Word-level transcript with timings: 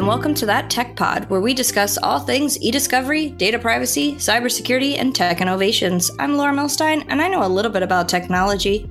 and 0.00 0.08
welcome 0.08 0.32
to 0.32 0.46
That 0.46 0.70
Tech 0.70 0.96
Pod, 0.96 1.28
where 1.28 1.42
we 1.42 1.52
discuss 1.52 1.98
all 1.98 2.20
things 2.20 2.58
e 2.62 2.70
discovery, 2.70 3.28
data 3.28 3.58
privacy, 3.58 4.14
cybersecurity, 4.14 4.96
and 4.96 5.14
tech 5.14 5.42
innovations. 5.42 6.10
I'm 6.18 6.38
Laura 6.38 6.54
Milstein, 6.54 7.04
and 7.08 7.20
I 7.20 7.28
know 7.28 7.44
a 7.44 7.46
little 7.46 7.70
bit 7.70 7.82
about 7.82 8.08
technology. 8.08 8.90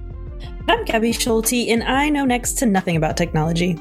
I'm 0.67 0.85
Gabby 0.85 1.11
Schulte, 1.11 1.67
and 1.70 1.81
I 1.81 2.09
know 2.09 2.25
next 2.25 2.59
to 2.59 2.67
nothing 2.67 2.95
about 2.95 3.17
technology. 3.17 3.75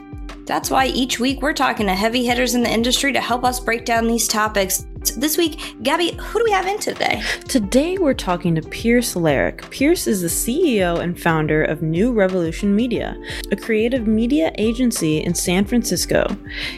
That's 0.46 0.70
why 0.70 0.86
each 0.86 1.20
week 1.20 1.42
we're 1.42 1.52
talking 1.52 1.84
to 1.88 1.94
heavy 1.94 2.24
hitters 2.24 2.54
in 2.54 2.62
the 2.62 2.72
industry 2.72 3.12
to 3.12 3.20
help 3.20 3.44
us 3.44 3.60
break 3.60 3.84
down 3.84 4.06
these 4.06 4.26
topics. 4.26 4.86
This 5.16 5.38
week, 5.38 5.76
Gabby, 5.82 6.12
who 6.12 6.38
do 6.38 6.44
we 6.44 6.50
have 6.50 6.66
in 6.66 6.78
today? 6.78 7.22
Today 7.48 7.98
we're 7.98 8.14
talking 8.14 8.54
to 8.54 8.62
Pierce 8.62 9.14
Larrick. 9.14 9.68
Pierce 9.70 10.06
is 10.06 10.22
the 10.22 10.28
CEO 10.28 11.00
and 11.00 11.18
founder 11.18 11.62
of 11.64 11.82
New 11.82 12.12
Revolution 12.12 12.74
Media, 12.74 13.16
a 13.50 13.56
creative 13.56 14.06
media 14.06 14.52
agency 14.58 15.22
in 15.22 15.34
San 15.34 15.64
Francisco. 15.64 16.36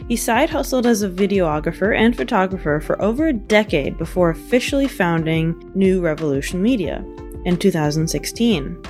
He 0.08 0.16
side 0.16 0.50
hustled 0.50 0.86
as 0.86 1.02
a 1.02 1.08
videographer 1.08 1.96
and 1.96 2.16
photographer 2.16 2.80
for 2.80 3.00
over 3.02 3.28
a 3.28 3.32
decade 3.32 3.98
before 3.98 4.30
officially 4.30 4.88
founding 4.88 5.70
New 5.74 6.00
Revolution 6.00 6.62
Media 6.62 7.04
in 7.44 7.56
2016. 7.56 8.82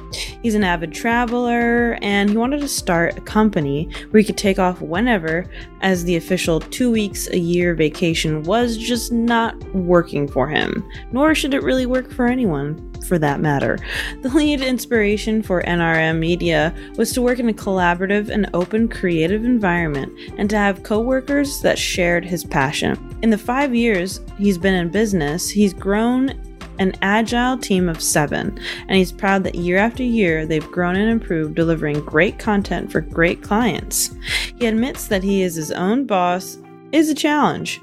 He's 0.43 0.55
an 0.55 0.65
avid 0.65 0.93
traveler 0.93 1.99
and 2.03 2.31
he 2.31 2.37
wanted 2.37 2.61
to 2.61 2.69
start 2.69 3.17
a 3.17 3.21
company 3.21 3.91
where 4.11 4.21
he 4.21 4.27
could 4.27 4.39
take 4.39 4.59
off 4.59 4.81
whenever, 4.81 5.47
as 5.83 6.05
the 6.05 6.17
official 6.17 6.61
two 6.61 6.91
weeks 6.91 7.29
a 7.29 7.39
year 7.39 7.75
vacation 7.75 8.43
was 8.43 8.77
just 8.77 9.13
not 9.13 9.57
working 9.75 10.27
for 10.27 10.49
him, 10.49 10.89
nor 11.13 11.35
should 11.35 11.55
it 11.55 11.63
really 11.63 11.87
work 11.87 12.11
for 12.11 12.27
anyone. 12.27 12.87
For 13.07 13.19
that 13.19 13.41
matter. 13.41 13.79
The 14.21 14.29
lead 14.29 14.61
inspiration 14.61 15.43
for 15.43 15.63
NRM 15.63 16.19
Media 16.19 16.75
was 16.97 17.13
to 17.13 17.23
work 17.23 17.39
in 17.39 17.49
a 17.49 17.53
collaborative 17.53 18.29
and 18.29 18.49
open 18.53 18.89
creative 18.89 19.45
environment 19.45 20.13
and 20.37 20.51
to 20.51 20.57
have 20.57 20.83
coworkers 20.83 21.61
that 21.63 21.79
shared 21.79 22.27
his 22.27 22.45
passion. 22.45 22.99
In 23.23 23.31
the 23.31 23.39
five 23.39 23.75
years 23.75 24.21
he's 24.39 24.59
been 24.59 24.75
in 24.75 24.91
business, 24.91 25.49
he's 25.49 25.73
grown 25.73 26.39
an 26.81 26.95
agile 27.03 27.59
team 27.59 27.89
of 27.89 28.03
seven, 28.03 28.59
and 28.89 28.97
he's 28.97 29.13
proud 29.13 29.45
that 29.45 29.55
year 29.55 29.77
after 29.77 30.03
year 30.03 30.47
they've 30.47 30.73
grown 30.73 30.97
and 30.97 31.11
improved, 31.11 31.55
delivering 31.55 32.01
great 32.01 32.39
content 32.39 32.91
for 32.91 33.03
great 33.03 33.43
clients. 33.43 34.13
He 34.59 34.67
admits 34.67 35.07
that 35.09 35.23
he 35.23 35.43
is 35.43 35.55
his 35.55 35.71
own 35.71 36.07
boss 36.07 36.59
is 36.91 37.11
a 37.11 37.15
challenge. 37.15 37.81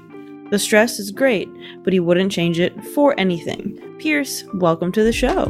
The 0.50 0.58
stress 0.58 0.98
is 0.98 1.12
great, 1.12 1.48
but 1.84 1.92
he 1.92 2.00
wouldn't 2.00 2.32
change 2.32 2.58
it 2.58 2.84
for 2.86 3.14
anything. 3.18 3.80
Pierce, 3.98 4.44
welcome 4.54 4.90
to 4.92 5.04
the 5.04 5.12
show. 5.12 5.44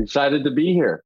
Excited 0.00 0.44
to 0.44 0.50
be 0.52 0.72
here. 0.72 1.02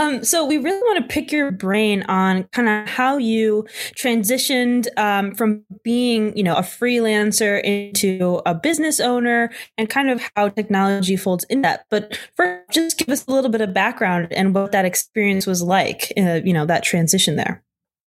Um, 0.00 0.24
so 0.24 0.44
we 0.44 0.56
really 0.56 0.80
want 0.80 1.02
to 1.02 1.12
pick 1.12 1.30
your 1.30 1.50
brain 1.50 2.02
on 2.04 2.44
kind 2.52 2.68
of 2.68 2.88
how 2.88 3.18
you 3.18 3.66
transitioned 3.94 4.86
um, 4.96 5.34
from 5.34 5.64
being, 5.82 6.36
you 6.36 6.42
know, 6.42 6.56
a 6.56 6.62
freelancer 6.62 7.62
into 7.62 8.40
a 8.46 8.54
business 8.54 9.00
owner, 9.00 9.50
and 9.76 9.90
kind 9.90 10.10
of 10.10 10.22
how 10.34 10.48
technology 10.48 11.16
folds 11.16 11.44
in 11.44 11.62
that. 11.62 11.84
But 11.90 12.18
first, 12.36 12.70
just 12.70 12.98
give 12.98 13.10
us 13.10 13.26
a 13.26 13.30
little 13.30 13.50
bit 13.50 13.60
of 13.60 13.74
background 13.74 14.28
and 14.32 14.54
what 14.54 14.72
that 14.72 14.84
experience 14.84 15.46
was 15.46 15.62
like, 15.62 16.12
uh, 16.16 16.40
you 16.44 16.52
know, 16.52 16.66
that 16.66 16.82
transition 16.82 17.36
there. 17.36 17.62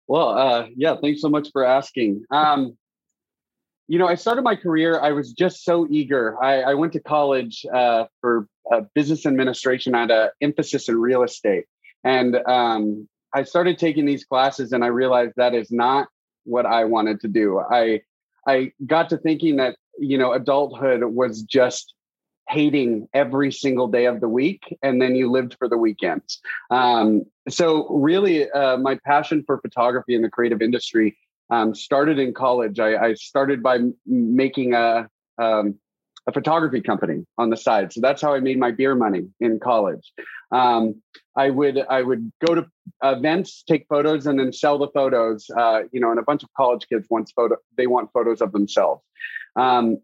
Well, 0.07 0.29
uh, 0.29 0.67
yeah, 0.75 0.95
thanks 1.01 1.21
so 1.21 1.29
much 1.29 1.49
for 1.51 1.65
asking. 1.65 2.23
Um, 2.31 2.77
you 3.87 3.99
know, 3.99 4.07
I 4.07 4.15
started 4.15 4.43
my 4.43 4.55
career. 4.55 4.99
I 4.99 5.11
was 5.11 5.31
just 5.31 5.63
so 5.63 5.87
eager. 5.89 6.41
I, 6.43 6.61
I 6.61 6.73
went 6.73 6.93
to 6.93 6.99
college 6.99 7.65
uh, 7.71 8.05
for 8.19 8.47
uh, 8.71 8.81
business 8.95 9.25
administration. 9.25 9.93
I 9.93 10.01
had 10.01 10.11
an 10.11 10.29
emphasis 10.41 10.89
in 10.89 10.99
real 10.99 11.23
estate, 11.23 11.65
and 12.03 12.35
um, 12.47 13.07
I 13.33 13.43
started 13.43 13.77
taking 13.77 14.05
these 14.05 14.25
classes, 14.25 14.71
and 14.71 14.83
I 14.83 14.87
realized 14.87 15.33
that 15.37 15.53
is 15.53 15.71
not 15.71 16.07
what 16.45 16.65
I 16.65 16.85
wanted 16.85 17.19
to 17.21 17.27
do. 17.27 17.59
I 17.59 18.01
I 18.47 18.71
got 18.85 19.09
to 19.09 19.17
thinking 19.17 19.57
that 19.57 19.75
you 19.99 20.17
know 20.17 20.33
adulthood 20.33 21.03
was 21.03 21.43
just 21.43 21.93
hating 22.49 23.07
every 23.13 23.51
single 23.51 23.87
day 23.87 24.05
of 24.05 24.19
the 24.19 24.29
week, 24.29 24.75
and 24.81 25.01
then 25.01 25.15
you 25.15 25.29
lived 25.29 25.55
for 25.59 25.67
the 25.67 25.77
weekends. 25.77 26.39
Um, 26.71 27.23
so 27.49 27.87
really, 27.89 28.49
uh, 28.49 28.77
my 28.77 28.99
passion 29.05 29.43
for 29.45 29.59
photography 29.59 30.15
and 30.15 30.23
the 30.23 30.29
creative 30.29 30.61
industry 30.61 31.17
um, 31.49 31.75
started 31.75 32.19
in 32.19 32.33
college. 32.33 32.79
I, 32.79 32.95
I 32.97 33.13
started 33.13 33.61
by 33.61 33.79
making 34.05 34.73
a 34.73 35.07
um, 35.37 35.75
a 36.27 36.31
photography 36.31 36.81
company 36.81 37.25
on 37.37 37.49
the 37.49 37.57
side. 37.57 37.93
So 37.93 38.01
that's 38.01 38.21
how 38.21 38.33
I 38.33 38.39
made 38.39 38.57
my 38.57 38.71
beer 38.71 38.95
money 38.95 39.27
in 39.39 39.59
college. 39.59 40.11
Um, 40.51 41.01
I 41.35 41.49
would 41.49 41.83
I 41.89 42.01
would 42.01 42.31
go 42.45 42.55
to 42.55 42.65
events, 43.03 43.63
take 43.67 43.85
photos, 43.89 44.25
and 44.25 44.39
then 44.39 44.51
sell 44.53 44.77
the 44.77 44.87
photos. 44.89 45.49
Uh, 45.55 45.81
you 45.91 45.99
know, 45.99 46.11
and 46.11 46.19
a 46.19 46.23
bunch 46.23 46.43
of 46.43 46.49
college 46.55 46.87
kids 46.87 47.07
want 47.09 47.31
photo 47.35 47.57
they 47.77 47.87
want 47.87 48.11
photos 48.13 48.41
of 48.41 48.51
themselves. 48.51 49.03
Um, 49.55 49.97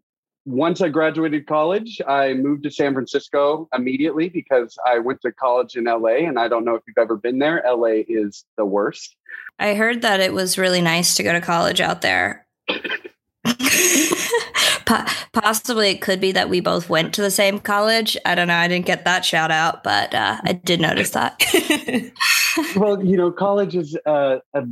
once 0.44 0.80
I 0.80 0.88
graduated 0.88 1.46
college, 1.46 2.00
I 2.06 2.34
moved 2.34 2.64
to 2.64 2.70
San 2.70 2.94
Francisco 2.94 3.68
immediately 3.74 4.28
because 4.28 4.76
I 4.86 4.98
went 4.98 5.20
to 5.22 5.32
college 5.32 5.76
in 5.76 5.84
LA. 5.84 6.26
And 6.26 6.38
I 6.38 6.48
don't 6.48 6.64
know 6.64 6.74
if 6.74 6.82
you've 6.86 6.98
ever 6.98 7.16
been 7.16 7.38
there. 7.38 7.62
LA 7.66 8.02
is 8.08 8.44
the 8.56 8.64
worst. 8.64 9.16
I 9.58 9.74
heard 9.74 10.02
that 10.02 10.20
it 10.20 10.32
was 10.32 10.58
really 10.58 10.80
nice 10.80 11.14
to 11.16 11.22
go 11.22 11.32
to 11.32 11.40
college 11.40 11.80
out 11.80 12.02
there. 12.02 12.46
Possibly 15.32 15.90
it 15.90 16.00
could 16.00 16.20
be 16.20 16.32
that 16.32 16.48
we 16.50 16.60
both 16.60 16.90
went 16.90 17.14
to 17.14 17.22
the 17.22 17.30
same 17.30 17.58
college. 17.58 18.16
I 18.26 18.34
don't 18.34 18.48
know. 18.48 18.56
I 18.56 18.66
didn't 18.68 18.86
get 18.86 19.04
that 19.04 19.24
shout 19.24 19.50
out, 19.50 19.84
but 19.84 20.14
uh, 20.14 20.40
I 20.44 20.52
did 20.52 20.80
notice 20.80 21.10
that. 21.10 21.40
well, 22.76 23.02
you 23.02 23.16
know, 23.16 23.30
college 23.30 23.76
is 23.76 23.96
uh, 24.04 24.38
a 24.54 24.62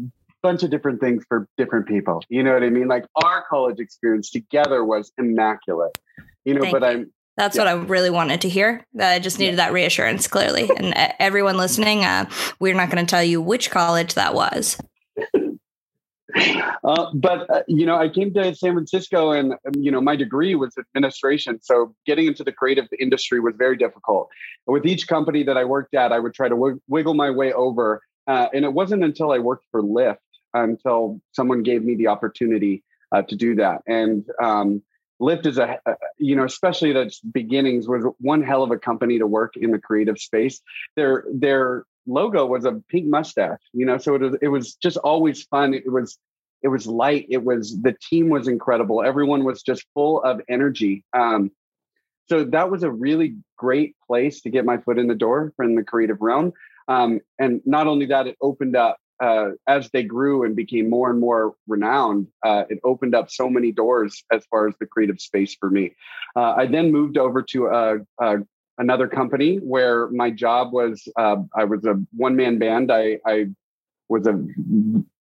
bunch 0.43 0.63
of 0.63 0.71
different 0.71 1.01
things 1.01 1.25
for 1.29 1.49
different 1.57 1.87
people. 1.87 2.23
You 2.29 2.43
know 2.43 2.55
what 2.55 2.63
I 2.63 2.71
mean? 2.71 2.89
Like 2.89 3.05
our 3.23 3.45
college 3.49 3.79
experience 3.79 4.31
together 4.31 4.85
was 4.85 5.13
immaculate. 5.19 5.99
You 6.45 6.55
know, 6.55 6.63
Thank 6.63 6.73
but 6.73 6.83
you. 6.83 6.89
I'm 6.89 7.13
that's 7.41 7.57
yeah. 7.57 7.63
what 7.63 7.69
I 7.69 7.73
really 7.85 8.11
wanted 8.11 8.43
to 8.43 8.51
hear. 8.51 8.85
I 9.01 9.19
just 9.19 9.39
needed 9.39 9.57
that 9.57 9.73
reassurance 9.73 10.29
clearly. 10.29 10.71
And 10.77 10.93
everyone 11.19 11.57
listening, 11.57 12.05
uh, 12.05 12.29
we're 12.59 12.75
not 12.75 12.91
going 12.91 13.05
to 13.05 13.11
tell 13.11 13.25
you 13.25 13.41
which 13.41 13.71
college 13.71 14.15
that 14.15 14.35
was. 14.35 14.79
Uh, 16.85 17.11
but 17.13 17.51
uh, 17.51 17.63
you 17.67 17.85
know, 17.85 17.97
I 17.97 18.09
came 18.09 18.33
to 18.35 18.55
San 18.55 18.73
Francisco, 18.73 19.33
and 19.33 19.53
um, 19.53 19.59
you 19.77 19.91
know, 19.91 20.01
my 20.01 20.15
degree 20.15 20.55
was 20.55 20.73
administration. 20.79 21.61
So 21.61 21.95
getting 22.07 22.27
into 22.27 22.45
the 22.45 22.53
creative 22.53 22.87
industry 23.01 23.41
was 23.41 23.55
very 23.59 23.77
difficult. 23.77 24.29
With 24.67 24.87
each 24.87 25.09
company 25.09 25.43
that 25.43 25.57
I 25.57 25.65
worked 25.65 25.93
at, 25.95 26.13
I 26.13 26.21
would 26.21 26.33
try 26.33 26.49
to 26.49 26.55
w- 26.55 26.81
wiggle 26.89 27.15
my 27.15 27.31
way 27.31 27.53
over, 27.53 28.01
uh, 28.29 28.47
and 28.55 28.65
it 28.65 28.73
wasn't 28.73 29.03
until 29.03 29.33
I 29.33 29.39
worked 29.39 29.67
for 29.73 29.83
Lyft 29.83 30.19
until 30.55 31.21
someone 31.33 31.63
gave 31.63 31.85
me 31.85 31.95
the 31.95 32.09
opportunity 32.09 32.83
uh, 33.13 33.23
to 33.23 33.37
do 33.37 33.55
that. 33.57 33.83
And 33.87 34.25
um, 34.43 34.83
Lyft 35.21 35.47
is 35.47 35.59
a, 35.59 35.79
you 36.19 36.35
know, 36.35 36.45
especially 36.45 36.91
its 36.93 37.21
beginnings, 37.21 37.89
was 37.89 38.05
one 38.19 38.43
hell 38.43 38.63
of 38.63 38.71
a 38.71 38.79
company 38.79 39.19
to 39.19 39.27
work 39.27 39.57
in 39.57 39.71
the 39.71 39.79
creative 39.79 40.19
space. 40.19 40.61
Their 40.97 41.25
their 41.33 41.85
logo 42.07 42.47
was 42.47 42.65
a 42.65 42.81
pink 42.89 43.07
mustache, 43.07 43.61
you 43.73 43.85
know, 43.85 43.99
so 43.99 44.15
it 44.15 44.23
was 44.23 44.37
it 44.41 44.49
was 44.49 44.75
just 44.75 44.97
always 44.99 45.43
fun. 45.45 45.75
It 45.75 45.91
was 45.91 46.19
it 46.63 46.69
was 46.69 46.87
light. 46.87 47.27
It 47.29 47.45
was 47.45 47.81
the 47.81 47.97
team 48.09 48.29
was 48.29 48.49
incredible. 48.49 49.03
Everyone 49.03 49.45
was 49.45 49.63
just 49.63 49.85
full 49.95 50.23
of 50.23 50.41
energy. 50.49 51.05
Um, 51.13 51.51
so 52.29 52.45
that 52.45 52.71
was 52.71 52.83
a 52.83 52.91
really 52.91 53.37
great 53.57 53.97
place 54.07 54.41
to 54.43 54.51
get 54.51 54.65
my 54.65 54.79
foot 54.79 54.99
in 54.99 55.09
the 55.09 55.15
door 55.15 55.53
in 55.59 55.75
the 55.75 55.83
creative 55.83 56.21
realm. 56.21 56.53
Um, 56.87 57.21
and 57.39 57.61
not 57.67 57.87
only 57.87 58.07
that, 58.07 58.27
it 58.27 58.37
opened 58.41 58.77
up 58.77 58.99
uh, 59.21 59.51
as 59.67 59.91
they 59.91 60.03
grew 60.03 60.45
and 60.45 60.57
became 60.57 60.89
more 60.89 61.11
and 61.11 61.21
more 61.21 61.55
renowned, 61.67 62.27
uh, 62.45 62.65
it 62.69 62.79
opened 62.85 63.15
up 63.15 63.31
so 63.31 63.49
many 63.49 63.73
doors 63.73 64.25
as 64.33 64.45
far 64.47 64.69
as 64.69 64.75
the 64.81 64.87
creative 64.87 65.21
space 65.21 65.55
for 65.59 65.71
me. 65.71 65.93
Uh, 66.37 66.55
I 66.57 66.67
then 66.67 66.91
moved 66.91 67.19
over 67.19 67.43
to 67.43 67.67
a, 67.67 67.97
a, 68.21 68.37
another 68.79 69.09
company 69.09 69.57
where 69.57 70.09
my 70.11 70.31
job 70.31 70.73
was 70.73 71.07
uh, 71.17 71.37
I 71.55 71.65
was 71.65 71.85
a 71.85 72.01
one 72.13 72.37
man 72.37 72.59
band. 72.59 72.91
I, 72.91 73.19
I, 73.27 73.47
was 74.09 74.27
a 74.27 74.45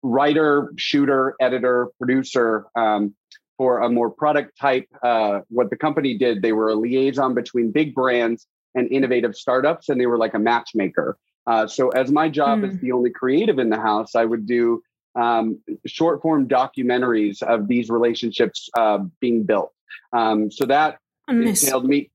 writer, 0.01 0.73
shooter, 0.75 1.35
editor, 1.39 1.87
producer. 1.97 2.65
Um, 2.75 3.15
for 3.57 3.81
a 3.81 3.89
more 3.89 4.09
product 4.09 4.57
type, 4.59 4.87
uh, 5.03 5.41
what 5.49 5.69
the 5.69 5.77
company 5.77 6.17
did, 6.17 6.41
they 6.41 6.51
were 6.51 6.69
a 6.69 6.75
liaison 6.75 7.33
between 7.33 7.71
big 7.71 7.93
brands 7.93 8.47
and 8.75 8.91
innovative 8.91 9.35
startups, 9.35 9.89
and 9.89 10.01
they 10.01 10.05
were 10.05 10.17
like 10.17 10.33
a 10.33 10.39
matchmaker. 10.39 11.17
Uh, 11.45 11.67
so, 11.67 11.89
as 11.89 12.11
my 12.11 12.29
job 12.29 12.59
mm. 12.59 12.69
as 12.69 12.79
the 12.79 12.91
only 12.91 13.09
creative 13.09 13.59
in 13.59 13.69
the 13.69 13.79
house, 13.79 14.15
I 14.15 14.25
would 14.25 14.45
do 14.45 14.81
um, 15.15 15.59
short 15.85 16.21
form 16.21 16.47
documentaries 16.47 17.41
of 17.43 17.67
these 17.67 17.89
relationships 17.89 18.69
uh, 18.77 18.99
being 19.19 19.43
built. 19.43 19.71
Um, 20.11 20.51
so 20.51 20.65
that 20.65 20.99
entailed 21.27 21.85
me 21.85 22.11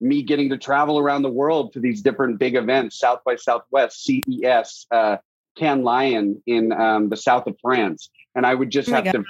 me 0.00 0.22
getting 0.22 0.48
to 0.48 0.56
travel 0.56 0.98
around 0.98 1.22
the 1.22 1.30
world 1.30 1.72
to 1.74 1.80
these 1.80 2.02
different 2.02 2.38
big 2.38 2.54
events: 2.54 2.98
South 2.98 3.20
by 3.24 3.36
Southwest, 3.36 4.04
CES, 4.04 4.86
uh, 4.90 5.16
Cannes 5.56 5.82
Lion 5.82 6.42
in 6.46 6.72
um, 6.72 7.08
the 7.08 7.16
south 7.16 7.46
of 7.46 7.56
France, 7.60 8.10
and 8.34 8.46
I 8.46 8.54
would 8.54 8.70
just 8.70 8.88
oh 8.88 8.92
have 8.92 9.04
to. 9.12 9.24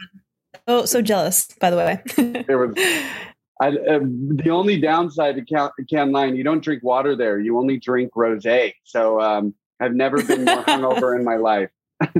Oh, 0.66 0.84
so 0.84 1.02
jealous! 1.02 1.48
By 1.60 1.70
the 1.70 1.76
way, 1.76 2.44
there 2.46 2.58
was 2.58 2.74
I, 3.60 3.68
uh, 3.68 4.00
the 4.02 4.48
only 4.50 4.80
downside 4.80 5.36
to 5.36 5.42
Cannes, 5.42 5.72
Cannes 5.88 6.12
Lion, 6.12 6.34
you 6.34 6.42
don't 6.42 6.64
drink 6.64 6.82
water 6.82 7.14
there. 7.14 7.38
You 7.38 7.58
only 7.58 7.78
drink 7.78 8.12
rosé. 8.14 8.72
So 8.84 9.20
um, 9.20 9.54
I've 9.78 9.94
never 9.94 10.22
been 10.22 10.46
more 10.46 10.62
hungover 10.64 11.16
in 11.16 11.24
my 11.24 11.36
life. 11.36 11.70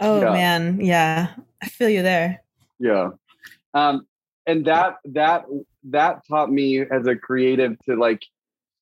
Oh 0.00 0.20
yeah. 0.20 0.30
man, 0.30 0.80
yeah, 0.80 1.30
I 1.60 1.66
feel 1.66 1.88
you 1.88 2.02
there. 2.02 2.42
Yeah, 2.78 3.10
um, 3.74 4.06
and 4.46 4.64
that 4.66 4.98
that 5.06 5.46
that 5.90 6.26
taught 6.28 6.52
me 6.52 6.80
as 6.80 7.06
a 7.08 7.16
creative 7.16 7.76
to 7.86 7.96
like 7.96 8.22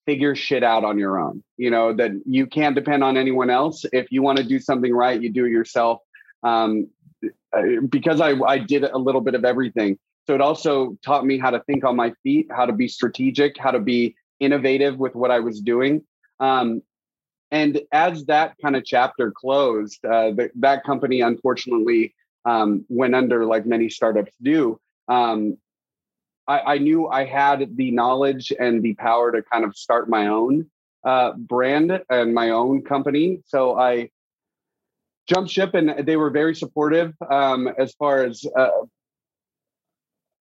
figure 0.05 0.37
shit 0.37 0.63
out 0.63 0.85
on 0.85 0.99
your 0.99 1.19
own. 1.19 1.43
You 1.57 1.71
know 1.71 1.95
that 1.95 2.11
you 2.27 2.47
can't 2.47 2.75
depend 2.75 3.03
on 3.03 3.17
anyone 3.17 3.49
else. 3.49 3.87
If 3.95 4.13
you 4.13 4.21
want 4.21 4.39
to 4.39 4.45
do 4.45 4.59
something 4.59 4.93
right, 4.93 5.21
you 5.21 5.33
do 5.33 5.47
it 5.47 5.51
yourself. 5.53 6.03
Um, 6.43 6.89
uh, 7.57 7.63
because 7.89 8.21
I 8.21 8.33
I 8.41 8.59
did 8.59 8.85
a 8.85 8.99
little 8.99 9.23
bit 9.23 9.35
of 9.35 9.47
everything. 9.47 9.99
So 10.27 10.35
it 10.35 10.41
also 10.41 10.97
taught 11.05 11.25
me 11.25 11.39
how 11.39 11.51
to 11.51 11.63
think 11.65 11.85
on 11.85 11.95
my 11.95 12.13
feet, 12.23 12.49
how 12.51 12.67
to 12.67 12.73
be 12.73 12.89
strategic, 12.89 13.57
how 13.57 13.71
to 13.71 13.79
be 13.79 14.17
innovative 14.41 14.99
with 14.99 15.15
what 15.15 15.31
I 15.31 15.41
was 15.41 15.61
doing. 15.61 16.03
Um, 16.41 16.83
and 17.53 17.81
as 17.93 18.27
that 18.27 18.55
kind 18.61 18.75
of 18.75 18.85
chapter 18.85 19.31
closed, 19.31 20.05
uh, 20.05 20.33
the, 20.33 20.51
that 20.57 20.83
company 20.85 21.21
unfortunately 21.21 22.15
um, 22.45 22.85
went 22.89 23.15
under, 23.15 23.45
like 23.45 23.67
many 23.67 23.89
startups 23.89 24.33
do. 24.43 24.81
Um, 25.09 25.59
I, 26.49 26.61
I, 26.61 26.79
knew 26.79 27.09
I 27.09 27.25
had 27.25 27.77
the 27.77 27.91
knowledge 27.93 28.53
and 28.59 28.83
the 28.83 28.95
power 28.95 29.33
to 29.33 29.43
kind 29.43 29.65
of 29.65 29.77
start 29.77 30.09
my 30.09 30.29
own 30.29 30.69
uh, 31.05 31.33
brand 31.33 32.01
and 32.11 32.35
my 32.35 32.51
own 32.51 32.83
company. 32.83 33.41
So 33.47 33.79
I 33.79 34.11
jumped 35.29 35.51
ship, 35.51 35.75
and 35.75 36.07
they 36.07 36.17
were 36.17 36.31
very 36.31 36.55
supportive 36.55 37.15
um, 37.31 37.69
as 37.79 37.95
far 37.95 38.25
as 38.25 38.45
uh, 38.57 38.71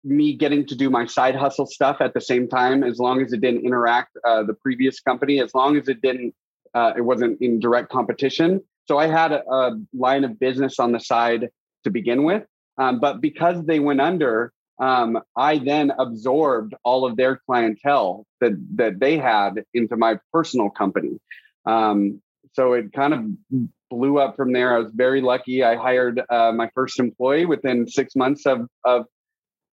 me 0.04 0.34
getting 0.34 0.66
to 0.66 0.74
do 0.74 0.90
my 0.90 1.06
side 1.06 1.34
hustle 1.34 1.66
stuff 1.66 1.96
at 2.00 2.14
the 2.14 2.20
same 2.20 2.48
time, 2.48 2.84
as 2.84 2.98
long 2.98 3.22
as 3.22 3.32
it 3.32 3.40
didn't 3.40 3.64
interact 3.64 4.16
uh, 4.24 4.42
the 4.42 4.54
previous 4.54 5.00
company, 5.00 5.40
as 5.40 5.54
long 5.54 5.76
as 5.76 5.88
it 5.88 6.02
didn't, 6.02 6.34
uh, 6.74 6.92
it 6.96 7.00
wasn't 7.00 7.40
in 7.40 7.58
direct 7.58 7.90
competition. 7.90 8.60
So 8.86 8.98
I 8.98 9.06
had 9.06 9.32
a, 9.32 9.42
a, 9.50 9.80
line 9.94 10.24
of 10.24 10.38
business 10.38 10.78
on 10.78 10.92
the 10.92 11.00
side 11.00 11.48
to 11.84 11.90
begin 11.90 12.24
with, 12.24 12.44
um, 12.76 13.00
but 13.00 13.20
because 13.20 13.64
they 13.64 13.80
went 13.80 14.00
under, 14.00 14.52
um, 14.78 15.18
I 15.36 15.58
then 15.58 15.92
absorbed 15.98 16.74
all 16.84 17.06
of 17.06 17.16
their 17.16 17.40
clientele 17.46 18.26
that 18.40 18.52
that 18.74 18.98
they 18.98 19.16
had 19.16 19.64
into 19.72 19.96
my 19.96 20.18
personal 20.32 20.68
company. 20.68 21.20
Um, 21.64 22.20
so 22.52 22.72
it 22.72 22.92
kind 22.92 23.14
of 23.14 23.24
blew 23.90 24.18
up 24.18 24.36
from 24.36 24.52
there. 24.52 24.74
I 24.74 24.78
was 24.78 24.92
very 24.92 25.20
lucky. 25.20 25.62
I 25.62 25.76
hired 25.76 26.20
uh, 26.28 26.52
my 26.52 26.68
first 26.74 26.98
employee 26.98 27.46
within 27.46 27.86
six 27.86 28.16
months 28.16 28.46
of, 28.46 28.66
of 28.84 29.06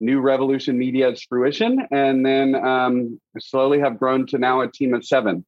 New 0.00 0.20
Revolution 0.20 0.78
Media's 0.78 1.22
fruition, 1.28 1.86
and 1.90 2.24
then 2.24 2.54
um, 2.54 3.20
slowly 3.38 3.80
have 3.80 3.98
grown 3.98 4.26
to 4.28 4.38
now 4.38 4.60
a 4.60 4.70
team 4.70 4.94
of 4.94 5.04
seven. 5.04 5.44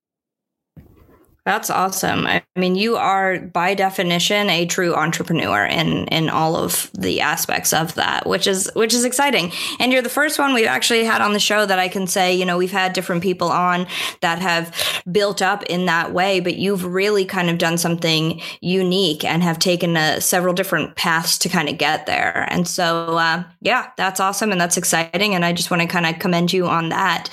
That's 1.48 1.70
awesome. 1.70 2.26
I 2.26 2.42
mean, 2.56 2.76
you 2.76 2.98
are 2.98 3.38
by 3.38 3.72
definition 3.72 4.50
a 4.50 4.66
true 4.66 4.94
entrepreneur 4.94 5.64
in 5.64 6.06
in 6.08 6.28
all 6.28 6.56
of 6.56 6.90
the 6.92 7.22
aspects 7.22 7.72
of 7.72 7.94
that, 7.94 8.26
which 8.26 8.46
is 8.46 8.70
which 8.74 8.92
is 8.92 9.02
exciting. 9.06 9.50
And 9.80 9.90
you're 9.90 10.02
the 10.02 10.10
first 10.10 10.38
one 10.38 10.52
we've 10.52 10.66
actually 10.66 11.04
had 11.04 11.22
on 11.22 11.32
the 11.32 11.40
show 11.40 11.64
that 11.64 11.78
I 11.78 11.88
can 11.88 12.06
say, 12.06 12.34
you 12.34 12.44
know, 12.44 12.58
we've 12.58 12.70
had 12.70 12.92
different 12.92 13.22
people 13.22 13.48
on 13.48 13.86
that 14.20 14.40
have 14.40 14.76
built 15.10 15.40
up 15.40 15.62
in 15.70 15.86
that 15.86 16.12
way, 16.12 16.40
but 16.40 16.56
you've 16.56 16.84
really 16.84 17.24
kind 17.24 17.48
of 17.48 17.56
done 17.56 17.78
something 17.78 18.42
unique 18.60 19.24
and 19.24 19.42
have 19.42 19.58
taken 19.58 19.96
a, 19.96 20.00
uh, 20.00 20.20
several 20.20 20.52
different 20.52 20.96
paths 20.96 21.38
to 21.38 21.48
kind 21.48 21.70
of 21.70 21.78
get 21.78 22.04
there. 22.04 22.46
And 22.50 22.68
so, 22.68 23.16
uh, 23.16 23.44
yeah, 23.62 23.88
that's 23.96 24.20
awesome 24.20 24.52
and 24.52 24.60
that's 24.60 24.76
exciting. 24.76 25.34
And 25.34 25.46
I 25.46 25.54
just 25.54 25.70
want 25.70 25.80
to 25.80 25.88
kind 25.88 26.04
of 26.04 26.18
commend 26.18 26.52
you 26.52 26.66
on 26.66 26.90
that. 26.90 27.30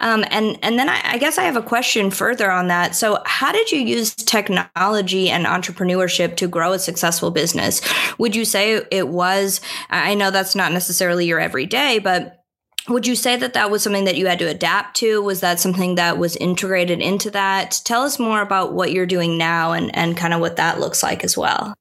Um, 0.00 0.24
and 0.30 0.58
and 0.62 0.78
then 0.78 0.88
I, 0.88 1.00
I 1.04 1.18
guess 1.18 1.38
I 1.38 1.42
have 1.42 1.56
a 1.56 1.62
question 1.62 2.10
further 2.10 2.50
on 2.50 2.68
that. 2.68 2.94
So, 2.94 3.20
how 3.26 3.52
did 3.52 3.57
you 3.72 3.80
use 3.80 4.14
technology 4.14 5.30
and 5.30 5.46
entrepreneurship 5.46 6.36
to 6.36 6.48
grow 6.48 6.72
a 6.72 6.78
successful 6.78 7.30
business? 7.30 7.80
Would 8.18 8.34
you 8.34 8.44
say 8.44 8.82
it 8.90 9.08
was? 9.08 9.60
I 9.90 10.14
know 10.14 10.30
that's 10.30 10.54
not 10.54 10.72
necessarily 10.72 11.26
your 11.26 11.40
everyday, 11.40 11.98
but 11.98 12.44
would 12.88 13.06
you 13.06 13.14
say 13.16 13.36
that 13.36 13.52
that 13.52 13.70
was 13.70 13.82
something 13.82 14.06
that 14.06 14.16
you 14.16 14.26
had 14.26 14.38
to 14.38 14.48
adapt 14.48 14.96
to? 14.96 15.22
Was 15.22 15.40
that 15.40 15.60
something 15.60 15.96
that 15.96 16.18
was 16.18 16.36
integrated 16.36 17.00
into 17.00 17.30
that? 17.32 17.80
Tell 17.84 18.02
us 18.02 18.18
more 18.18 18.40
about 18.40 18.72
what 18.72 18.92
you're 18.92 19.06
doing 19.06 19.36
now 19.36 19.72
and, 19.72 19.94
and 19.94 20.16
kind 20.16 20.32
of 20.32 20.40
what 20.40 20.56
that 20.56 20.80
looks 20.80 21.02
like 21.02 21.22
as 21.22 21.36
well. 21.36 21.74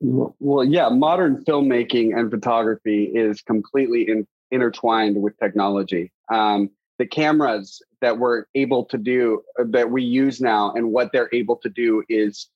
Well, 0.00 0.64
yeah, 0.64 0.88
modern 0.88 1.44
filmmaking 1.44 2.16
and 2.16 2.30
photography 2.30 3.04
is 3.04 3.40
completely 3.42 4.08
in, 4.08 4.26
intertwined 4.50 5.20
with 5.20 5.36
technology. 5.38 6.12
Um, 6.28 6.70
the 6.98 7.06
cameras 7.06 7.82
that 8.00 8.18
we're 8.18 8.44
able 8.54 8.84
to 8.86 8.98
do 8.98 9.42
that 9.58 9.90
we 9.90 10.02
use 10.02 10.40
now 10.40 10.72
and 10.72 10.92
what 10.92 11.10
they're 11.12 11.30
able 11.32 11.56
to 11.56 11.68
do 11.68 12.02
is 12.08 12.48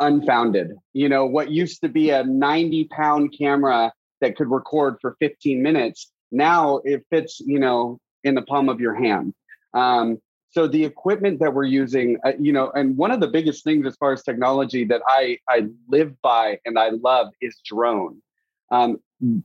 unfounded. 0.00 0.72
You 0.92 1.08
know, 1.08 1.26
what 1.26 1.50
used 1.50 1.80
to 1.82 1.88
be 1.88 2.10
a 2.10 2.24
90 2.24 2.84
pound 2.84 3.34
camera 3.36 3.92
that 4.20 4.36
could 4.36 4.50
record 4.50 4.96
for 5.00 5.16
15 5.20 5.62
minutes, 5.62 6.10
now 6.30 6.78
it 6.84 7.04
fits, 7.10 7.40
you 7.40 7.58
know, 7.58 7.98
in 8.24 8.34
the 8.34 8.42
palm 8.42 8.68
of 8.68 8.80
your 8.80 8.94
hand. 8.94 9.34
Um, 9.74 10.18
so 10.50 10.66
the 10.66 10.84
equipment 10.84 11.40
that 11.40 11.54
we're 11.54 11.64
using, 11.64 12.18
uh, 12.24 12.32
you 12.38 12.52
know, 12.52 12.70
and 12.74 12.96
one 12.96 13.10
of 13.10 13.20
the 13.20 13.26
biggest 13.26 13.64
things 13.64 13.86
as 13.86 13.96
far 13.96 14.12
as 14.12 14.22
technology 14.22 14.84
that 14.84 15.00
I 15.06 15.38
I 15.48 15.68
live 15.88 16.20
by 16.20 16.58
and 16.66 16.78
I 16.78 16.90
love 16.90 17.28
is 17.40 17.56
drone. 17.64 18.22
Um, 18.70 19.00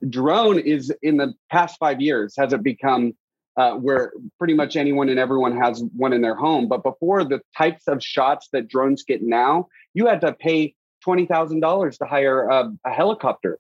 drone 0.10 0.60
is 0.60 0.94
in 1.02 1.18
the 1.18 1.34
past 1.50 1.78
five 1.80 2.02
years 2.02 2.36
has 2.38 2.52
it 2.52 2.64
become 2.64 3.14
uh, 3.58 3.74
where 3.74 4.14
pretty 4.38 4.54
much 4.54 4.76
anyone 4.76 5.10
and 5.10 5.20
everyone 5.20 5.58
has 5.58 5.84
one 5.96 6.14
in 6.14 6.22
their 6.22 6.36
home. 6.36 6.68
But 6.68 6.84
before 6.84 7.24
the 7.24 7.42
types 7.58 7.88
of 7.88 8.04
shots 8.04 8.50
that 8.54 8.68
drones 8.68 9.04
get 9.04 9.22
now, 9.24 9.68
you 9.94 10.06
had 10.06 10.22
to 10.22 10.34
pay 10.34 10.76
twenty 11.04 11.26
thousand 11.26 11.60
dollars 11.60 11.98
to 11.98 12.06
hire 12.06 12.48
a, 12.48 12.72
a, 12.86 12.92
helicopter, 12.92 13.60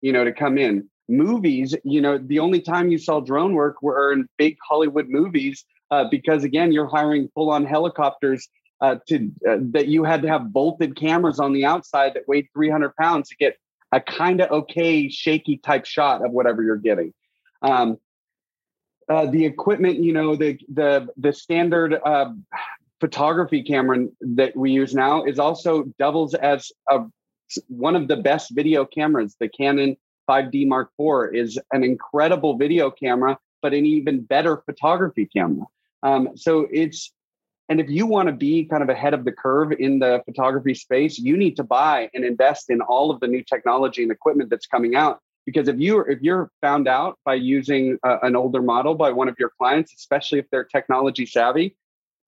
you 0.00 0.12
know, 0.12 0.24
to 0.24 0.32
come 0.32 0.58
in. 0.58 0.88
Movies, 1.08 1.74
you 1.84 2.02
know, 2.02 2.18
the 2.18 2.38
only 2.38 2.60
time 2.60 2.90
you 2.90 2.98
saw 2.98 3.20
drone 3.20 3.54
work 3.54 3.82
were 3.82 4.12
in 4.12 4.28
big 4.36 4.58
Hollywood 4.68 5.08
movies 5.08 5.64
uh, 5.90 6.04
because 6.10 6.44
again, 6.44 6.70
you're 6.70 6.86
hiring 6.86 7.30
full-on 7.34 7.64
helicopters 7.64 8.46
uh, 8.82 8.96
to 9.08 9.30
uh, 9.48 9.56
that 9.60 9.88
you 9.88 10.04
had 10.04 10.22
to 10.22 10.28
have 10.28 10.52
bolted 10.52 10.96
cameras 10.96 11.40
on 11.40 11.54
the 11.54 11.64
outside 11.64 12.12
that 12.14 12.28
weighed 12.28 12.48
300 12.52 12.94
pounds 12.96 13.30
to 13.30 13.36
get 13.36 13.56
a 13.92 14.00
kind 14.00 14.42
of 14.42 14.50
okay 14.50 15.08
shaky 15.08 15.56
type 15.56 15.86
shot 15.86 16.24
of 16.24 16.32
whatever 16.32 16.62
you're 16.62 16.76
getting. 16.76 17.14
Um, 17.62 17.96
uh, 19.08 19.26
the 19.26 19.44
equipment, 19.44 19.98
you 19.98 20.12
know, 20.12 20.36
the 20.36 20.58
the 20.72 21.08
the 21.16 21.32
standard 21.32 21.98
uh, 22.04 22.32
photography 23.00 23.62
camera 23.62 24.06
that 24.20 24.56
we 24.56 24.70
use 24.70 24.94
now 24.94 25.24
is 25.24 25.38
also 25.38 25.84
doubles 25.98 26.34
as 26.34 26.70
a, 26.90 27.00
one 27.68 27.96
of 27.96 28.08
the 28.08 28.16
best 28.16 28.54
video 28.54 28.84
cameras. 28.84 29.36
The 29.40 29.48
Canon 29.48 29.96
5D 30.28 30.66
Mark 30.66 30.90
IV 31.00 31.34
is 31.34 31.58
an 31.72 31.84
incredible 31.84 32.58
video 32.58 32.90
camera, 32.90 33.38
but 33.62 33.72
an 33.72 33.86
even 33.86 34.20
better 34.20 34.58
photography 34.66 35.26
camera. 35.26 35.66
Um, 36.02 36.30
so 36.36 36.66
it's 36.70 37.12
and 37.70 37.80
if 37.80 37.90
you 37.90 38.06
want 38.06 38.28
to 38.28 38.32
be 38.32 38.64
kind 38.64 38.82
of 38.82 38.88
ahead 38.88 39.12
of 39.12 39.24
the 39.24 39.32
curve 39.32 39.72
in 39.72 39.98
the 39.98 40.22
photography 40.24 40.74
space, 40.74 41.18
you 41.18 41.36
need 41.36 41.56
to 41.56 41.64
buy 41.64 42.08
and 42.14 42.24
invest 42.24 42.70
in 42.70 42.80
all 42.80 43.10
of 43.10 43.20
the 43.20 43.26
new 43.26 43.42
technology 43.42 44.02
and 44.02 44.10
equipment 44.10 44.48
that's 44.48 44.66
coming 44.66 44.96
out 44.96 45.20
because 45.48 45.68
if 45.68 45.78
you 45.78 46.00
if 46.00 46.20
you're 46.20 46.50
found 46.60 46.86
out 46.86 47.18
by 47.24 47.34
using 47.34 47.98
a, 48.04 48.18
an 48.22 48.36
older 48.36 48.60
model 48.60 48.94
by 48.94 49.10
one 49.10 49.28
of 49.28 49.36
your 49.38 49.50
clients 49.58 49.94
especially 49.94 50.38
if 50.38 50.46
they're 50.50 50.64
technology 50.64 51.24
savvy 51.24 51.74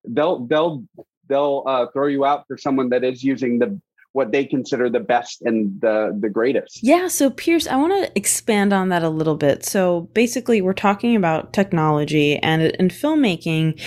they'll 0.07 0.45
they'll 0.45 0.83
they'll 1.27 1.63
uh, 1.67 1.85
throw 1.93 2.07
you 2.07 2.25
out 2.25 2.45
for 2.47 2.57
someone 2.57 2.89
that 2.89 3.03
is 3.03 3.23
using 3.23 3.59
the 3.59 3.79
what 4.13 4.31
they 4.31 4.43
consider 4.43 4.89
the 4.89 4.99
best 4.99 5.41
and 5.43 5.79
the 5.81 6.17
the 6.19 6.29
greatest. 6.29 6.79
Yeah, 6.81 7.07
so 7.07 7.29
Pierce, 7.29 7.67
I 7.67 7.75
want 7.75 7.93
to 8.03 8.11
expand 8.17 8.73
on 8.73 8.89
that 8.89 9.03
a 9.03 9.09
little 9.09 9.35
bit. 9.35 9.63
So 9.63 10.09
basically, 10.13 10.61
we're 10.61 10.73
talking 10.73 11.15
about 11.15 11.53
technology 11.53 12.37
and 12.37 12.63
in 12.63 12.89
filmmaking. 12.89 13.79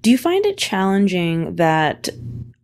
Do 0.00 0.10
you 0.10 0.18
find 0.18 0.44
it 0.46 0.56
challenging 0.56 1.56
that 1.56 2.08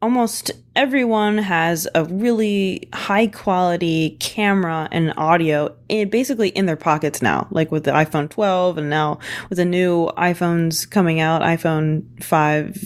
almost 0.03 0.51
everyone 0.75 1.39
has 1.39 1.87
a 1.95 2.05
really 2.05 2.89
high 2.93 3.29
quality 3.29 4.17
camera 4.19 4.89
and 4.91 5.15
audio 5.17 5.75
in, 5.89 6.11
basically 6.11 6.49
in 6.51 6.67
their 6.67 6.77
pockets 6.77 7.23
now 7.23 7.47
like 7.51 7.71
with 7.71 7.85
the 7.85 7.93
iphone 7.93 8.29
12 8.29 8.79
and 8.79 8.91
now 8.91 9.19
with 9.49 9.59
the 9.59 9.65
new 9.65 10.09
iphones 10.19 10.91
coming 10.91 11.21
out 11.21 11.41
iphone 11.43 12.03
5 12.23 12.77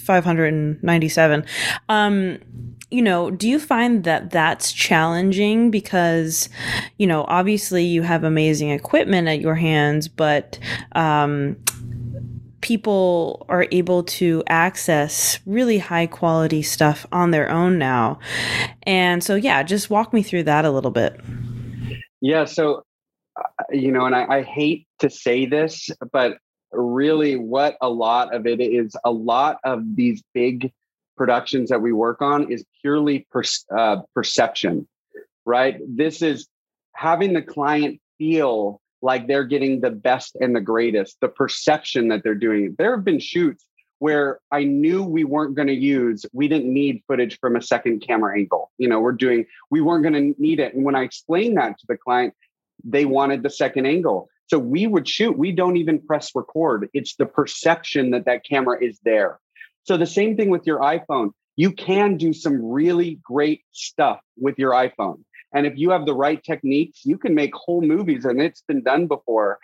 597 0.00 1.44
um 1.90 2.38
you 2.90 3.02
know 3.02 3.30
do 3.30 3.48
you 3.48 3.58
find 3.58 4.04
that 4.04 4.30
that's 4.30 4.70
challenging? 4.70 5.70
Because 5.70 6.48
you 6.98 7.06
know 7.06 7.24
obviously 7.26 7.84
you 7.84 8.02
have 8.02 8.22
amazing 8.22 8.70
equipment 8.70 9.28
at 9.28 9.40
your 9.40 9.54
hands 9.54 10.08
but 10.08 10.58
um 10.92 11.56
people 12.62 13.44
are 13.48 13.66
able 13.70 14.02
to 14.04 14.42
access 14.46 15.38
really 15.44 15.78
high 15.78 16.06
quality 16.06 16.62
stuff 16.62 17.06
on 17.12 17.30
their 17.30 17.50
own 17.50 17.76
now. 17.76 18.18
And 18.84 19.22
so, 19.22 19.34
yeah, 19.34 19.62
just 19.62 19.90
walk 19.90 20.12
me 20.12 20.22
through 20.22 20.44
that 20.44 20.64
a 20.64 20.70
little 20.70 20.90
bit. 20.90 21.20
Yeah. 22.20 22.46
So, 22.46 22.84
uh, 23.36 23.42
you 23.70 23.92
know, 23.92 24.06
and 24.06 24.14
I, 24.14 24.38
I 24.38 24.42
hate 24.42 24.86
to 25.00 25.10
say 25.10 25.44
this, 25.44 25.90
but 26.12 26.38
really 26.70 27.36
what 27.36 27.76
a 27.80 27.88
lot 27.90 28.34
of 28.34 28.46
it 28.46 28.60
is 28.60 28.96
a 29.04 29.10
lot 29.10 29.58
of 29.64 29.96
these 29.96 30.22
big 30.32 30.72
productions 31.16 31.68
that 31.68 31.82
we 31.82 31.92
work 31.92 32.22
on 32.22 32.50
is 32.50 32.64
purely 32.80 33.26
per, 33.30 33.42
uh, 33.76 33.98
perception. 34.14 34.88
right? 35.44 35.78
This 35.86 36.22
is 36.22 36.48
having 36.94 37.32
the 37.32 37.42
client 37.42 38.00
feel 38.18 38.80
like 39.02 39.26
they're 39.26 39.44
getting 39.44 39.80
the 39.80 39.90
best 39.90 40.36
and 40.40 40.54
the 40.54 40.60
greatest, 40.60 41.18
the 41.20 41.28
perception 41.28 42.08
that 42.08 42.22
they're 42.22 42.34
doing. 42.34 42.74
There 42.78 42.94
have 42.94 43.04
been 43.04 43.18
shoots 43.18 43.66
where 43.98 44.40
I 44.50 44.64
knew 44.64 45.04
we 45.04 45.22
weren't 45.22 45.54
going 45.54 45.68
to 45.68 45.74
use, 45.74 46.26
we 46.32 46.48
didn't 46.48 46.72
need 46.72 47.02
footage 47.06 47.38
from 47.38 47.54
a 47.54 47.62
second 47.62 48.00
camera 48.00 48.36
angle. 48.36 48.72
You 48.78 48.88
know, 48.88 49.00
we're 49.00 49.12
doing, 49.12 49.46
we 49.70 49.80
weren't 49.80 50.02
going 50.02 50.34
to 50.34 50.42
need 50.42 50.58
it. 50.58 50.74
And 50.74 50.84
when 50.84 50.96
I 50.96 51.02
explained 51.02 51.56
that 51.56 51.78
to 51.78 51.86
the 51.88 51.96
client, 51.96 52.34
they 52.82 53.04
wanted 53.04 53.44
the 53.44 53.50
second 53.50 53.86
angle. 53.86 54.28
So 54.48 54.58
we 54.58 54.86
would 54.86 55.08
shoot, 55.08 55.38
we 55.38 55.52
don't 55.52 55.76
even 55.76 56.00
press 56.00 56.30
record. 56.34 56.88
It's 56.92 57.14
the 57.14 57.26
perception 57.26 58.10
that 58.10 58.24
that 58.24 58.44
camera 58.44 58.82
is 58.82 58.98
there. 59.04 59.38
So 59.84 59.96
the 59.96 60.06
same 60.06 60.36
thing 60.36 60.50
with 60.50 60.66
your 60.66 60.80
iPhone. 60.80 61.30
You 61.54 61.70
can 61.70 62.16
do 62.16 62.32
some 62.32 62.60
really 62.60 63.20
great 63.22 63.62
stuff 63.70 64.20
with 64.36 64.58
your 64.58 64.72
iPhone. 64.72 65.22
And 65.54 65.66
if 65.66 65.76
you 65.76 65.90
have 65.90 66.06
the 66.06 66.14
right 66.14 66.42
techniques, 66.42 67.04
you 67.04 67.18
can 67.18 67.34
make 67.34 67.54
whole 67.54 67.82
movies 67.82 68.24
and 68.24 68.40
it's 68.40 68.62
been 68.62 68.82
done 68.82 69.06
before. 69.06 69.58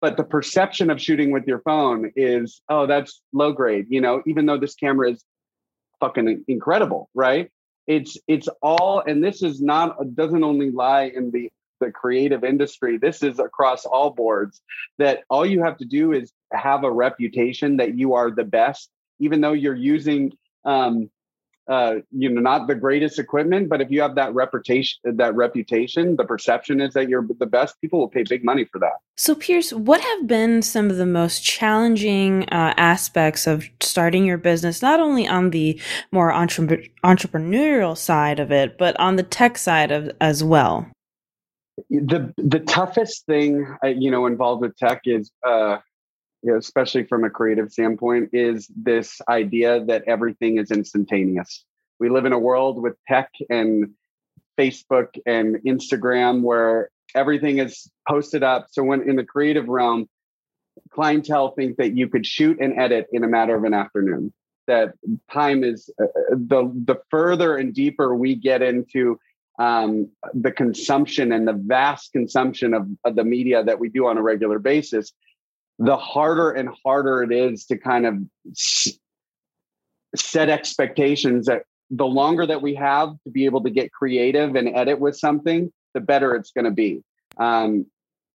But 0.00 0.16
the 0.16 0.24
perception 0.24 0.90
of 0.90 1.00
shooting 1.00 1.30
with 1.30 1.46
your 1.46 1.60
phone 1.60 2.10
is, 2.16 2.62
oh, 2.68 2.86
that's 2.86 3.20
low 3.32 3.52
grade, 3.52 3.86
you 3.90 4.00
know, 4.00 4.22
even 4.26 4.46
though 4.46 4.58
this 4.58 4.74
camera 4.74 5.10
is 5.10 5.24
fucking 6.00 6.44
incredible, 6.48 7.10
right? 7.14 7.50
It's 7.86 8.16
it's 8.26 8.48
all 8.62 9.02
and 9.06 9.22
this 9.22 9.42
is 9.42 9.60
not 9.60 9.96
doesn't 10.14 10.44
only 10.44 10.70
lie 10.70 11.12
in 11.14 11.30
the 11.30 11.50
the 11.80 11.90
creative 11.90 12.44
industry. 12.44 12.98
This 12.98 13.22
is 13.22 13.38
across 13.38 13.84
all 13.84 14.10
boards 14.10 14.60
that 14.98 15.20
all 15.28 15.44
you 15.44 15.62
have 15.62 15.78
to 15.78 15.84
do 15.84 16.12
is 16.12 16.32
have 16.52 16.84
a 16.84 16.92
reputation 16.92 17.78
that 17.78 17.96
you 17.96 18.14
are 18.14 18.30
the 18.30 18.44
best, 18.44 18.90
even 19.18 19.40
though 19.40 19.52
you're 19.52 19.74
using 19.74 20.32
um, 20.64 21.10
uh, 21.70 22.00
you 22.10 22.28
know, 22.28 22.40
not 22.40 22.66
the 22.66 22.74
greatest 22.74 23.16
equipment, 23.20 23.68
but 23.68 23.80
if 23.80 23.92
you 23.92 24.02
have 24.02 24.16
that 24.16 24.34
reputation, 24.34 24.98
that 25.04 25.34
reputation, 25.36 26.16
the 26.16 26.24
perception 26.24 26.80
is 26.80 26.94
that 26.94 27.08
you're 27.08 27.24
the 27.38 27.46
best. 27.46 27.80
People 27.80 28.00
will 28.00 28.08
pay 28.08 28.24
big 28.28 28.44
money 28.44 28.64
for 28.64 28.80
that. 28.80 28.94
So, 29.16 29.36
Pierce, 29.36 29.72
what 29.72 30.00
have 30.00 30.26
been 30.26 30.62
some 30.62 30.90
of 30.90 30.96
the 30.96 31.06
most 31.06 31.44
challenging 31.44 32.42
uh, 32.48 32.74
aspects 32.76 33.46
of 33.46 33.68
starting 33.78 34.24
your 34.24 34.36
business? 34.36 34.82
Not 34.82 34.98
only 34.98 35.28
on 35.28 35.50
the 35.50 35.80
more 36.10 36.32
entre- 36.32 36.88
entrepreneurial 37.04 37.96
side 37.96 38.40
of 38.40 38.50
it, 38.50 38.76
but 38.76 38.98
on 38.98 39.14
the 39.14 39.22
tech 39.22 39.56
side 39.56 39.92
of 39.92 40.10
as 40.20 40.42
well. 40.42 40.90
The 41.88 42.34
the 42.36 42.60
toughest 42.60 43.26
thing, 43.26 43.64
uh, 43.84 43.88
you 43.88 44.10
know, 44.10 44.26
involved 44.26 44.62
with 44.62 44.76
tech 44.76 45.02
is 45.04 45.30
uh, 45.46 45.78
especially 46.56 47.04
from 47.04 47.24
a 47.24 47.30
creative 47.30 47.70
standpoint, 47.70 48.30
is 48.32 48.70
this 48.74 49.20
idea 49.28 49.84
that 49.84 50.04
everything 50.06 50.58
is 50.58 50.70
instantaneous. 50.70 51.64
We 51.98 52.08
live 52.08 52.24
in 52.24 52.32
a 52.32 52.38
world 52.38 52.82
with 52.82 52.94
tech 53.06 53.30
and 53.48 53.90
Facebook 54.58 55.08
and 55.26 55.56
Instagram 55.66 56.42
where 56.42 56.90
everything 57.14 57.58
is 57.58 57.90
posted 58.08 58.42
up. 58.42 58.68
So 58.70 58.82
when 58.82 59.08
in 59.08 59.16
the 59.16 59.24
creative 59.24 59.68
realm, 59.68 60.08
clientele 60.92 61.50
think 61.52 61.76
that 61.76 61.96
you 61.96 62.08
could 62.08 62.26
shoot 62.26 62.58
and 62.60 62.78
edit 62.78 63.06
in 63.12 63.24
a 63.24 63.28
matter 63.28 63.54
of 63.54 63.64
an 63.64 63.74
afternoon. 63.74 64.32
That 64.66 64.94
time 65.32 65.64
is 65.64 65.90
uh, 66.00 66.06
the 66.30 66.70
the 66.84 66.96
further 67.10 67.56
and 67.56 67.74
deeper 67.74 68.14
we 68.14 68.36
get 68.36 68.62
into 68.62 69.18
um, 69.58 70.10
the 70.32 70.52
consumption 70.52 71.32
and 71.32 71.46
the 71.46 71.52
vast 71.52 72.12
consumption 72.12 72.72
of, 72.72 72.86
of 73.04 73.16
the 73.16 73.24
media 73.24 73.62
that 73.64 73.78
we 73.78 73.88
do 73.88 74.06
on 74.06 74.16
a 74.16 74.22
regular 74.22 74.58
basis, 74.58 75.12
the 75.80 75.96
harder 75.96 76.50
and 76.50 76.68
harder 76.84 77.22
it 77.22 77.32
is 77.32 77.64
to 77.64 77.76
kind 77.78 78.06
of 78.06 78.18
set 80.14 80.50
expectations 80.50 81.46
that 81.46 81.62
the 81.90 82.06
longer 82.06 82.46
that 82.46 82.60
we 82.60 82.74
have 82.74 83.14
to 83.24 83.30
be 83.30 83.46
able 83.46 83.62
to 83.62 83.70
get 83.70 83.90
creative 83.90 84.54
and 84.54 84.68
edit 84.68 85.00
with 85.00 85.16
something, 85.16 85.72
the 85.94 86.00
better 86.00 86.36
it's 86.36 86.52
going 86.52 86.66
to 86.66 86.70
be. 86.70 87.02
Um, 87.38 87.86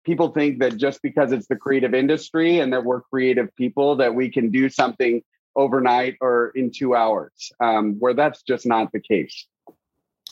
people 0.06 0.30
think 0.30 0.60
that 0.60 0.78
just 0.78 1.02
because 1.02 1.34
it's 1.34 1.48
the 1.48 1.58
creative 1.58 1.94
industry 1.94 2.60
and 2.60 2.72
that 2.72 2.86
we're 2.86 3.02
creative 3.02 3.54
people, 3.58 3.98
that 3.98 4.16
we 4.16 4.30
can 4.30 4.50
do 4.50 4.70
something 4.70 5.22
overnight 5.56 6.16
or 6.22 6.52
in 6.56 6.72
two 6.72 6.96
hours, 6.96 7.52
um, 7.60 7.98
where 8.00 8.14
that's 8.14 8.42
just 8.42 8.66
not 8.66 8.92
the 8.94 9.02
case. 9.02 9.48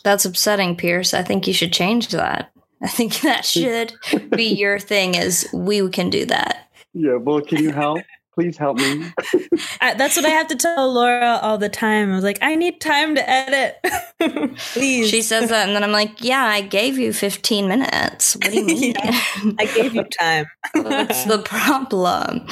That's 0.04 0.26
upsetting, 0.26 0.78
Pierce. 0.78 1.14
I 1.14 1.24
think 1.24 1.46
you 1.46 1.54
should 1.54 1.74
change 1.74 2.08
that. 2.08 2.52
I 2.82 2.88
think 2.88 3.20
that 3.22 3.44
should 3.46 3.98
be 4.30 4.46
your 4.46 4.80
thing. 4.80 5.16
Is 5.16 5.48
we 5.54 5.88
can 5.90 6.10
do 6.10 6.26
that. 6.28 6.71
Yeah, 6.94 7.16
well, 7.16 7.42
can 7.42 7.64
you 7.64 7.72
help? 7.72 8.02
Please 8.34 8.58
help 8.58 8.78
me. 8.78 9.12
I, 9.82 9.94
that's 9.96 10.16
what 10.16 10.26
I 10.26 10.30
have 10.30 10.48
to 10.48 10.56
tell 10.56 10.92
Laura 10.94 11.38
all 11.42 11.58
the 11.58 11.68
time. 11.68 12.12
I 12.12 12.16
was 12.16 12.24
like, 12.24 12.40
I 12.42 12.56
need 12.56 12.80
time 12.80 13.16
to 13.16 13.30
edit. 13.30 13.78
Please. 14.74 15.10
She 15.10 15.22
says 15.22 15.50
that, 15.50 15.68
and 15.68 15.76
then 15.76 15.84
I'm 15.84 15.92
like, 15.92 16.22
Yeah, 16.24 16.44
I 16.44 16.62
gave 16.62 16.98
you 16.98 17.12
15 17.12 17.68
minutes. 17.68 18.36
What 18.38 18.52
do 18.52 18.60
you 18.60 18.66
mean? 18.66 18.94
yeah, 19.04 19.22
I 19.60 19.66
gave 19.76 19.94
you 19.94 20.04
time. 20.06 20.46
What's 20.74 21.26
the 21.26 21.40
problem? 21.40 22.48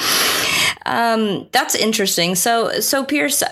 Um, 0.84 1.48
that's 1.52 1.74
interesting. 1.74 2.34
So, 2.34 2.80
so 2.80 3.02
Pierce, 3.02 3.42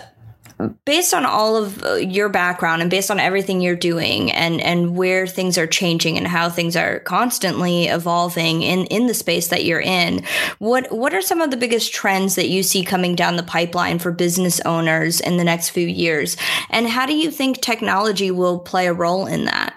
based 0.85 1.15
on 1.15 1.25
all 1.25 1.57
of 1.57 1.83
uh, 1.85 1.95
your 1.95 2.29
background 2.29 2.83
and 2.83 2.91
based 2.91 3.11
on 3.11 3.21
everything 3.21 3.61
you're 3.61 3.77
doing 3.77 4.33
and 4.33 4.61
and 4.61 4.97
where 4.97 5.27
things 5.27 5.57
are 5.57 5.67
changing 5.67 6.17
and 6.17 6.27
how 6.27 6.51
things 6.51 6.77
are 6.77 7.01
constantly 7.01 7.87
evolving 7.87 8.63
in 8.63 8.85
in 8.87 9.07
the 9.07 9.15
space 9.15 9.49
that 9.49 9.65
you're 9.65 9.81
in 9.81 10.23
what 10.59 10.91
what 10.91 11.15
are 11.15 11.23
some 11.23 11.41
of 11.41 11.51
the 11.51 11.57
biggest 11.57 11.93
trends 11.93 12.35
that 12.35 12.49
you 12.49 12.63
see 12.63 12.85
coming 12.85 13.15
down 13.15 13.37
the 13.37 13.43
pipeline 13.43 13.99
for 13.99 14.11
business 14.11 14.61
owners 14.61 15.21
in 15.21 15.37
the 15.37 15.45
next 15.45 15.71
few 15.71 15.87
years? 15.87 16.37
And 16.71 16.89
how 16.89 17.07
do 17.07 17.17
you 17.17 17.31
think 17.31 17.61
technology 17.61 18.31
will 18.31 18.59
play 18.59 18.87
a 18.87 18.93
role 18.93 19.27
in 19.27 19.45
that? 19.45 19.75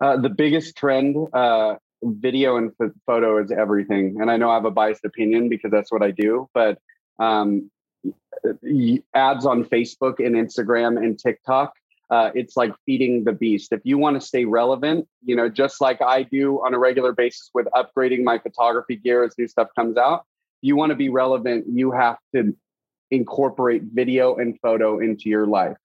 Uh, 0.00 0.16
the 0.16 0.30
biggest 0.30 0.76
trend 0.76 1.16
uh, 1.32 1.76
video 2.02 2.56
and 2.56 2.72
photo 3.06 3.42
is 3.42 3.52
everything. 3.52 4.16
And 4.20 4.30
i 4.30 4.36
know 4.36 4.50
i 4.50 4.54
have 4.54 4.64
a 4.64 4.70
biased 4.70 5.04
opinion 5.04 5.48
because 5.48 5.70
that's 5.70 5.92
what 5.92 6.02
i 6.02 6.10
do 6.10 6.48
but 6.54 6.78
um, 7.18 7.70
ads 9.14 9.46
on 9.46 9.64
Facebook 9.64 10.24
and 10.24 10.34
Instagram 10.34 10.96
and 10.96 11.18
TikTok. 11.18 11.74
Uh, 12.10 12.30
it's 12.34 12.56
like 12.56 12.74
feeding 12.84 13.24
the 13.24 13.32
beast. 13.32 13.72
If 13.72 13.80
you 13.84 13.96
want 13.96 14.20
to 14.20 14.26
stay 14.26 14.44
relevant, 14.44 15.08
you 15.24 15.34
know, 15.34 15.48
just 15.48 15.80
like 15.80 16.02
I 16.02 16.24
do 16.24 16.56
on 16.64 16.74
a 16.74 16.78
regular 16.78 17.12
basis 17.12 17.50
with 17.54 17.66
upgrading 17.74 18.22
my 18.22 18.38
photography 18.38 18.96
gear 18.96 19.24
as 19.24 19.34
new 19.38 19.48
stuff 19.48 19.68
comes 19.74 19.96
out, 19.96 20.24
you 20.60 20.76
want 20.76 20.90
to 20.90 20.96
be 20.96 21.08
relevant, 21.08 21.64
you 21.68 21.90
have 21.92 22.18
to 22.34 22.54
incorporate 23.10 23.82
video 23.92 24.36
and 24.36 24.58
photo 24.60 25.00
into 25.00 25.28
your 25.28 25.46
life 25.46 25.76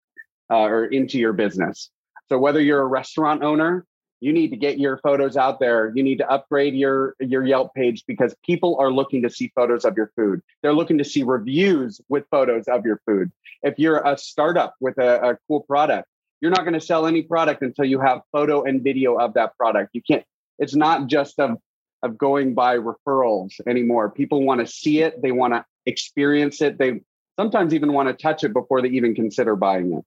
uh, 0.50 0.64
or 0.64 0.86
into 0.86 1.18
your 1.18 1.34
business. 1.34 1.90
So 2.30 2.38
whether 2.38 2.60
you're 2.60 2.82
a 2.82 2.88
restaurant 2.88 3.44
owner 3.44 3.86
you 4.20 4.34
need 4.34 4.50
to 4.50 4.58
get 4.58 4.80
your 4.80 4.98
photos 4.98 5.38
out 5.38 5.60
there. 5.60 5.92
You 5.96 6.04
need 6.04 6.18
to 6.18 6.30
upgrade 6.30 6.74
your 6.74 7.16
your 7.20 7.46
yelp 7.46 7.74
page 7.76 8.04
because 8.08 8.36
people 8.46 8.78
are 8.80 8.92
looking 8.92 9.22
to 9.24 9.30
see 9.30 9.52
photos 9.56 9.86
of 9.86 9.96
your 9.96 10.12
food. 10.16 10.42
They're 10.62 10.74
looking 10.74 10.98
to 10.98 11.04
see 11.04 11.24
reviews 11.24 12.02
with 12.10 12.26
photos 12.32 12.68
of 12.68 12.86
your 12.86 13.02
food. 13.06 13.32
If 13.64 13.78
you're 13.78 14.00
a 14.00 14.18
startup 14.18 14.76
with 14.80 14.98
a, 14.98 15.32
a 15.32 15.38
cool 15.48 15.62
product 15.62 16.08
you're 16.42 16.52
not 16.52 16.62
going 16.62 16.74
to 16.74 16.82
sell 16.82 17.08
any 17.08 17.24
product 17.24 17.62
until 17.62 17.86
you 17.86 18.00
have 18.00 18.22
photo 18.32 18.64
and 18.64 18.84
video 18.84 19.16
of 19.16 19.34
that 19.34 19.58
product. 19.58 19.92
You 19.94 20.02
can't 20.02 20.24
it's 20.60 20.76
not 20.76 21.08
just 21.08 21.40
of 21.40 21.58
of 22.04 22.18
going 22.18 22.54
by 22.54 22.78
referrals 22.78 23.54
anymore. 23.66 24.12
People 24.12 24.44
want 24.44 24.62
to 24.62 24.68
see 24.68 25.02
it. 25.02 25.20
They 25.22 25.32
want 25.32 25.54
to 25.54 25.66
experience 25.88 26.62
it. 26.62 26.78
They 26.78 27.02
sometimes 27.40 27.74
even 27.74 27.92
want 27.92 28.08
to 28.10 28.14
touch 28.14 28.44
it 28.44 28.54
before 28.54 28.82
they 28.82 28.90
even 28.90 29.16
consider 29.16 29.56
buying 29.56 29.94
it. 29.94 30.06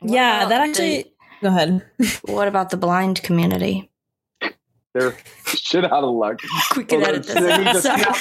Yeah 0.00 0.46
that 0.46 0.60
actually 0.60 1.12
Go 1.40 1.48
ahead. 1.48 1.84
what 2.22 2.48
about 2.48 2.70
the 2.70 2.76
blind 2.76 3.22
community? 3.22 3.90
They're 4.94 5.16
shit 5.46 5.84
out 5.84 6.04
of 6.04 6.14
luck. 6.14 6.40
We 6.76 6.84
can 6.84 7.00
well, 7.00 7.10
edit 7.10 7.26
this 7.26 7.86
out. 7.86 8.16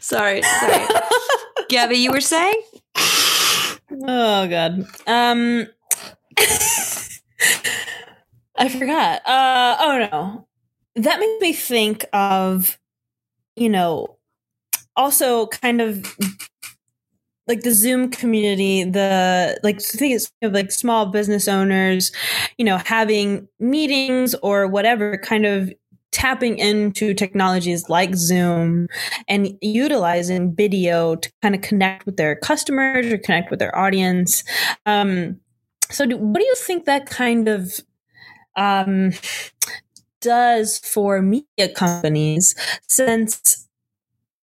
Sorry. 0.00 0.40
sorry, 0.40 0.42
sorry. 0.42 0.86
Gabby, 1.68 1.96
you 1.96 2.12
were 2.12 2.20
saying? 2.20 2.62
Oh 3.92 4.48
god. 4.48 4.86
Um 5.06 5.66
I 8.56 8.68
forgot. 8.68 9.26
Uh 9.26 9.76
oh 9.80 10.08
no. 10.10 10.48
That 10.96 11.20
makes 11.20 11.40
me 11.40 11.52
think 11.52 12.04
of 12.12 12.78
you 13.54 13.68
know 13.68 14.16
also 14.96 15.46
kind 15.46 15.80
of 15.80 16.16
like 17.46 17.62
the 17.62 17.72
Zoom 17.72 18.10
community, 18.10 18.84
the 18.84 19.58
like 19.62 19.76
I 19.76 19.96
think 19.96 20.14
it's 20.14 20.30
like 20.42 20.72
small 20.72 21.06
business 21.06 21.48
owners, 21.48 22.12
you 22.58 22.64
know, 22.64 22.78
having 22.78 23.48
meetings 23.60 24.34
or 24.36 24.66
whatever 24.66 25.16
kind 25.18 25.46
of 25.46 25.72
tapping 26.12 26.58
into 26.58 27.12
technologies 27.12 27.88
like 27.88 28.14
Zoom 28.14 28.88
and 29.28 29.56
utilizing 29.60 30.54
video 30.54 31.14
to 31.16 31.30
kind 31.42 31.54
of 31.54 31.60
connect 31.60 32.06
with 32.06 32.16
their 32.16 32.34
customers 32.36 33.06
or 33.12 33.18
connect 33.18 33.50
with 33.50 33.58
their 33.58 33.76
audience. 33.76 34.42
Um, 34.86 35.40
so, 35.90 36.06
do, 36.06 36.16
what 36.16 36.40
do 36.40 36.44
you 36.44 36.54
think 36.56 36.86
that 36.86 37.06
kind 37.06 37.48
of 37.48 37.80
um, 38.56 39.12
does 40.20 40.78
for 40.78 41.20
media 41.22 41.68
companies 41.74 42.54
since 42.88 43.68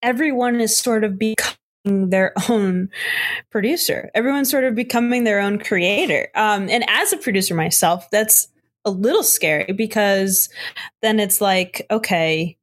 everyone 0.02 0.60
is 0.60 0.78
sort 0.78 1.04
of 1.04 1.18
becoming 1.18 1.56
their 1.84 2.34
own 2.50 2.90
producer. 3.50 4.10
Everyone's 4.14 4.50
sort 4.50 4.64
of 4.64 4.76
becoming 4.76 5.24
their 5.24 5.40
own 5.40 5.60
creator. 5.60 6.30
Um, 6.36 6.70
and 6.70 6.84
as 6.90 7.14
a 7.14 7.18
producer 7.18 7.56
myself, 7.56 8.10
that's 8.10 8.48
a 8.86 8.92
little 8.92 9.24
scary 9.24 9.72
because 9.74 10.50
then 11.02 11.20
it's 11.20 11.40
like, 11.40 11.86
okay, 11.90 12.58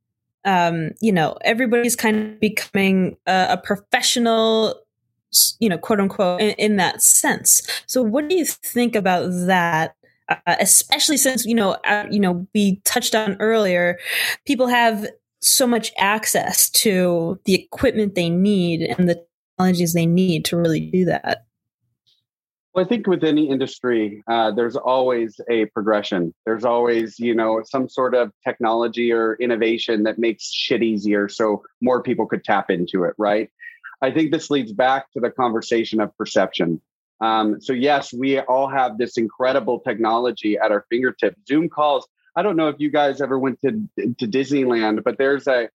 um, 0.45 0.91
you 1.01 1.13
know, 1.13 1.37
everybody's 1.43 1.97
kind 1.97 2.17
of 2.17 2.41
becoming 2.41 3.17
a, 3.27 3.49
a 3.51 3.57
professional, 3.57 4.75
you 5.59 5.69
know, 5.69 5.79
quote 5.79 6.01
unquote, 6.01 6.41
in, 6.41 6.51
in, 6.53 6.77
that 6.77 7.03
sense. 7.03 7.63
So, 7.87 8.03
what 8.03 8.29
do 8.29 8.37
you 8.37 8.47
think 8.47 8.95
about 8.95 9.29
that? 9.47 9.97
Uh, 10.29 10.57
especially 10.61 11.17
since 11.17 11.45
you 11.45 11.55
know, 11.55 11.73
uh, 11.85 12.07
you 12.11 12.21
know, 12.21 12.47
we 12.55 12.77
touched 12.85 13.15
on 13.15 13.37
earlier, 13.41 13.99
people 14.47 14.69
have 14.69 15.07
so 15.41 15.67
much 15.67 15.93
access 15.99 16.69
to 16.71 17.39
the 17.45 17.55
equipment 17.55 18.15
they 18.15 18.31
need 18.31 18.83
and 18.83 19.09
the 19.09 19.25
technologies 19.57 19.93
they 19.93 20.07
need 20.07 20.45
to 20.47 20.57
really 20.57 20.81
do 20.81 21.05
that. 21.07 21.47
Well, 22.73 22.85
I 22.85 22.89
think 22.89 23.09
with 23.09 23.25
any 23.25 23.49
industry, 23.51 24.23
uh, 24.29 24.53
there's 24.53 24.77
always 24.77 25.41
a 25.51 25.65
progression. 25.67 26.33
There's 26.47 26.65
always, 26.65 27.19
you 27.19 27.35
know, 27.35 27.63
some 27.65 27.89
sort 27.89 28.15
of 28.15 28.33
technology 28.47 29.13
or 29.13 29.35
innovation 29.41 30.05
that 30.05 30.21
makes 30.21 30.53
shit 30.53 30.83
easier 30.83 31.29
so 31.29 31.65
more 31.81 32.01
people 32.01 32.27
could 32.27 32.45
tap 32.45 32.71
into 32.71 33.03
it, 33.05 33.15
right? 33.19 33.51
I 34.03 34.13
think 34.13 34.31
this 34.31 34.51
leads 34.51 34.73
back 34.73 35.11
to 35.13 35.21
the 35.21 35.31
conversation 35.31 36.01
of 36.01 36.17
perception. 36.17 36.81
Um, 37.21 37.61
so, 37.61 37.73
yes, 37.73 38.13
we 38.13 38.39
all 38.39 38.69
have 38.69 38.99
this 38.99 39.19
incredible 39.19 39.81
technology 39.81 40.57
at 40.57 40.71
our 40.71 40.87
fingertips. 40.89 41.37
Zoom 41.49 41.69
calls. 41.69 42.07
I 42.41 42.43
don't 42.43 42.57
know 42.57 42.69
if 42.69 42.77
you 42.79 42.91
guys 42.91 43.21
ever 43.21 43.39
went 43.39 43.61
to, 43.61 43.87
to 43.99 44.27
Disneyland, 44.27 45.05
but 45.05 45.19
there's 45.19 45.47
a, 45.47 45.69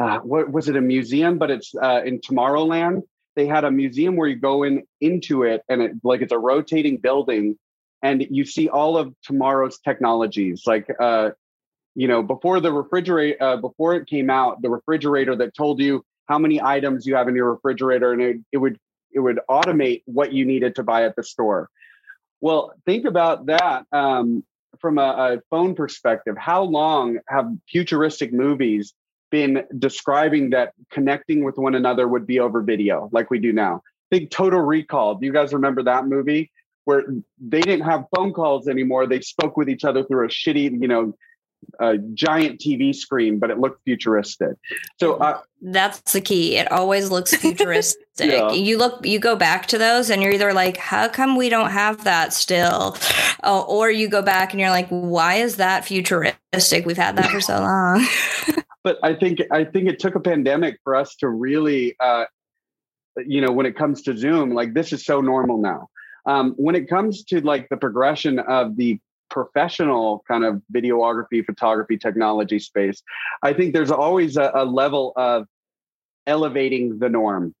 uh, 0.00 0.20
what 0.20 0.50
was 0.50 0.70
it, 0.70 0.76
a 0.76 0.80
museum, 0.80 1.36
but 1.36 1.50
it's 1.50 1.74
uh, 1.74 2.00
in 2.02 2.20
Tomorrowland? 2.20 3.02
They 3.36 3.44
had 3.44 3.64
a 3.64 3.70
museum 3.70 4.16
where 4.16 4.26
you 4.26 4.36
go 4.36 4.62
in 4.62 4.84
into 5.02 5.42
it 5.42 5.60
and 5.68 5.82
it 5.82 5.92
like 6.02 6.22
it's 6.22 6.32
a 6.32 6.38
rotating 6.38 6.96
building 6.96 7.58
and 8.02 8.26
you 8.30 8.46
see 8.46 8.70
all 8.70 8.96
of 8.96 9.14
tomorrow's 9.22 9.78
technologies 9.80 10.62
like 10.66 10.88
uh 10.98 11.30
you 11.94 12.08
know 12.08 12.22
before 12.22 12.58
the 12.58 12.72
refrigerator 12.72 13.36
uh, 13.40 13.56
before 13.56 13.94
it 13.94 14.08
came 14.08 14.30
out 14.30 14.60
the 14.62 14.70
refrigerator 14.70 15.36
that 15.36 15.54
told 15.54 15.78
you 15.78 16.02
how 16.26 16.38
many 16.38 16.60
items 16.60 17.06
you 17.06 17.14
have 17.14 17.28
in 17.28 17.36
your 17.36 17.52
refrigerator 17.52 18.12
and 18.12 18.22
it, 18.22 18.36
it 18.50 18.56
would 18.56 18.78
it 19.12 19.20
would 19.20 19.38
automate 19.48 20.02
what 20.06 20.32
you 20.32 20.44
needed 20.44 20.74
to 20.74 20.82
buy 20.82 21.04
at 21.04 21.14
the 21.16 21.22
store. 21.22 21.68
Well 22.40 22.72
think 22.86 23.04
about 23.04 23.46
that 23.46 23.84
um, 23.92 24.42
from 24.80 24.98
a, 24.98 25.02
a 25.02 25.40
phone 25.50 25.74
perspective 25.74 26.36
how 26.38 26.62
long 26.62 27.18
have 27.28 27.46
futuristic 27.68 28.32
movies 28.32 28.94
been 29.30 29.64
describing 29.78 30.50
that 30.50 30.72
connecting 30.90 31.44
with 31.44 31.56
one 31.58 31.74
another 31.74 32.08
would 32.08 32.26
be 32.26 32.40
over 32.40 32.62
video 32.62 33.08
like 33.12 33.30
we 33.30 33.38
do 33.38 33.52
now. 33.52 33.82
Think 34.10 34.30
Total 34.30 34.60
Recall. 34.60 35.16
Do 35.16 35.26
you 35.26 35.32
guys 35.32 35.52
remember 35.52 35.82
that 35.82 36.06
movie 36.06 36.50
where 36.84 37.04
they 37.38 37.60
didn't 37.60 37.84
have 37.84 38.06
phone 38.16 38.32
calls 38.32 38.68
anymore? 38.68 39.06
They 39.06 39.20
spoke 39.20 39.56
with 39.56 39.68
each 39.68 39.84
other 39.84 40.02
through 40.04 40.26
a 40.26 40.28
shitty, 40.28 40.80
you 40.80 40.88
know, 40.88 41.12
a 41.80 41.98
giant 41.98 42.60
TV 42.60 42.94
screen, 42.94 43.38
but 43.38 43.50
it 43.50 43.58
looked 43.58 43.84
futuristic. 43.84 44.56
So 44.98 45.14
uh, 45.14 45.40
that's 45.62 46.12
the 46.12 46.20
key. 46.20 46.56
It 46.56 46.70
always 46.70 47.10
looks 47.10 47.34
futuristic. 47.36 48.02
yeah. 48.18 48.52
You 48.52 48.78
look, 48.78 49.04
you 49.06 49.18
go 49.18 49.36
back 49.36 49.66
to 49.66 49.78
those, 49.78 50.10
and 50.10 50.22
you're 50.22 50.32
either 50.32 50.52
like, 50.52 50.76
"How 50.76 51.08
come 51.08 51.36
we 51.36 51.48
don't 51.48 51.70
have 51.70 52.04
that 52.04 52.32
still?" 52.32 52.96
Oh, 53.42 53.62
or 53.68 53.90
you 53.90 54.08
go 54.08 54.22
back 54.22 54.52
and 54.52 54.60
you're 54.60 54.70
like, 54.70 54.88
"Why 54.88 55.36
is 55.36 55.56
that 55.56 55.84
futuristic? 55.84 56.84
We've 56.86 56.96
had 56.96 57.16
that 57.16 57.30
for 57.30 57.40
so 57.40 57.60
long." 57.60 58.06
but 58.84 58.98
I 59.02 59.14
think 59.14 59.40
I 59.50 59.64
think 59.64 59.88
it 59.88 59.98
took 59.98 60.14
a 60.14 60.20
pandemic 60.20 60.78
for 60.82 60.96
us 60.96 61.14
to 61.16 61.28
really, 61.28 61.96
uh, 62.00 62.24
you 63.16 63.40
know, 63.40 63.52
when 63.52 63.66
it 63.66 63.76
comes 63.76 64.02
to 64.02 64.16
Zoom, 64.16 64.52
like 64.52 64.74
this 64.74 64.92
is 64.92 65.04
so 65.04 65.20
normal 65.20 65.58
now. 65.58 65.88
Um, 66.26 66.54
when 66.58 66.74
it 66.74 66.90
comes 66.90 67.24
to 67.24 67.40
like 67.40 67.68
the 67.70 67.76
progression 67.76 68.38
of 68.38 68.76
the 68.76 69.00
professional 69.30 70.24
kind 70.28 70.44
of 70.44 70.62
videography, 70.72 71.44
photography, 71.44 71.96
technology 71.96 72.58
space, 72.58 73.02
I 73.42 73.52
think 73.52 73.74
there's 73.74 73.90
always 73.90 74.36
a, 74.36 74.50
a 74.54 74.64
level 74.64 75.12
of 75.16 75.46
elevating 76.26 76.98
the 76.98 77.08
norm. 77.08 77.54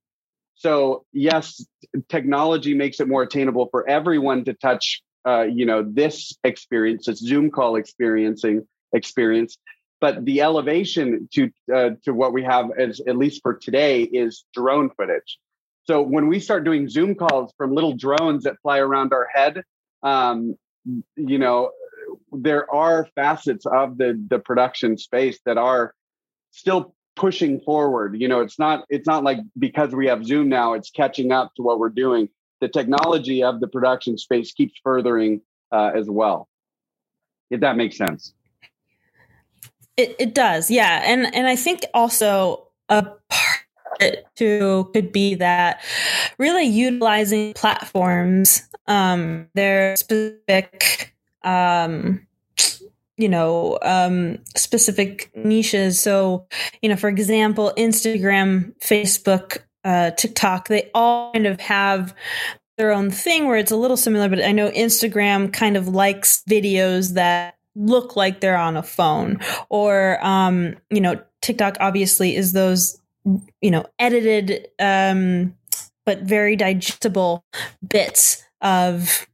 So 0.54 1.04
yes, 1.12 1.64
technology 2.08 2.74
makes 2.74 3.00
it 3.00 3.08
more 3.08 3.22
attainable 3.22 3.68
for 3.70 3.88
everyone 3.88 4.44
to 4.44 4.54
touch, 4.54 5.02
uh, 5.26 5.42
you 5.42 5.66
know, 5.66 5.82
this 5.82 6.32
experience, 6.44 7.06
this 7.06 7.18
Zoom 7.18 7.50
call 7.50 7.76
experiencing 7.76 8.66
experience 8.92 9.58
but 10.00 10.24
the 10.24 10.40
elevation 10.40 11.28
to 11.32 11.50
uh, 11.74 11.90
to 12.04 12.12
what 12.12 12.32
we 12.32 12.42
have 12.42 12.70
as 12.78 13.00
at 13.06 13.16
least 13.16 13.42
for 13.42 13.54
today 13.54 14.02
is 14.02 14.44
drone 14.54 14.90
footage 14.90 15.38
so 15.84 16.02
when 16.02 16.28
we 16.28 16.40
start 16.40 16.64
doing 16.64 16.88
zoom 16.88 17.14
calls 17.14 17.52
from 17.56 17.74
little 17.74 17.94
drones 17.94 18.44
that 18.44 18.56
fly 18.62 18.78
around 18.78 19.12
our 19.12 19.26
head 19.32 19.62
um, 20.02 20.54
you 21.16 21.38
know 21.38 21.70
there 22.32 22.72
are 22.72 23.08
facets 23.14 23.66
of 23.66 23.98
the 23.98 24.22
the 24.28 24.38
production 24.38 24.96
space 24.96 25.38
that 25.44 25.58
are 25.58 25.94
still 26.50 26.94
pushing 27.16 27.60
forward. 27.60 28.16
You 28.18 28.28
know 28.28 28.40
it's 28.40 28.58
not 28.58 28.84
it's 28.88 29.06
not 29.06 29.24
like 29.24 29.38
because 29.58 29.94
we 29.94 30.06
have 30.06 30.24
zoom 30.24 30.48
now 30.48 30.74
it's 30.74 30.90
catching 30.90 31.32
up 31.32 31.54
to 31.56 31.62
what 31.62 31.78
we're 31.78 31.88
doing. 31.90 32.28
The 32.60 32.68
technology 32.68 33.42
of 33.42 33.60
the 33.60 33.68
production 33.68 34.18
space 34.18 34.52
keeps 34.52 34.74
furthering 34.82 35.40
uh, 35.70 35.92
as 35.94 36.08
well. 36.08 36.48
If 37.50 37.60
that 37.60 37.76
makes 37.76 37.96
sense. 37.96 38.34
It, 39.96 40.14
it 40.18 40.34
does, 40.34 40.70
yeah, 40.70 41.02
and 41.04 41.34
and 41.34 41.46
I 41.46 41.56
think 41.56 41.84
also 41.92 42.68
a 42.88 43.02
part 43.28 44.26
to 44.36 44.90
could 44.92 45.12
be 45.12 45.34
that 45.36 45.82
really 46.38 46.64
utilizing 46.64 47.54
platforms, 47.54 48.62
um, 48.86 49.48
their 49.54 49.96
specific, 49.96 51.14
um, 51.42 52.26
you 53.16 53.28
know, 53.28 53.78
um, 53.82 54.38
specific 54.56 55.30
niches. 55.34 56.00
So, 56.00 56.46
you 56.82 56.88
know, 56.88 56.96
for 56.96 57.08
example, 57.08 57.72
Instagram, 57.76 58.72
Facebook, 58.80 59.58
uh, 59.84 60.12
TikTok, 60.12 60.68
they 60.68 60.90
all 60.94 61.32
kind 61.32 61.46
of 61.46 61.60
have 61.60 62.14
their 62.76 62.92
own 62.92 63.10
thing 63.10 63.46
where 63.46 63.56
it's 63.56 63.72
a 63.72 63.76
little 63.76 63.96
similar, 63.96 64.28
but 64.28 64.44
I 64.44 64.52
know 64.52 64.70
Instagram 64.70 65.52
kind 65.52 65.76
of 65.76 65.88
likes 65.88 66.42
videos 66.48 67.14
that 67.14 67.56
look 67.78 68.16
like 68.16 68.40
they're 68.40 68.56
on 68.56 68.76
a 68.76 68.82
phone 68.82 69.38
or 69.68 70.18
um 70.24 70.74
you 70.90 71.00
know 71.00 71.20
tiktok 71.40 71.76
obviously 71.78 72.34
is 72.34 72.52
those 72.52 73.00
you 73.60 73.70
know 73.70 73.86
edited 74.00 74.66
um 74.80 75.54
but 76.08 76.22
very 76.22 76.56
digestible 76.56 77.44
bits 77.86 78.42
of 78.62 79.26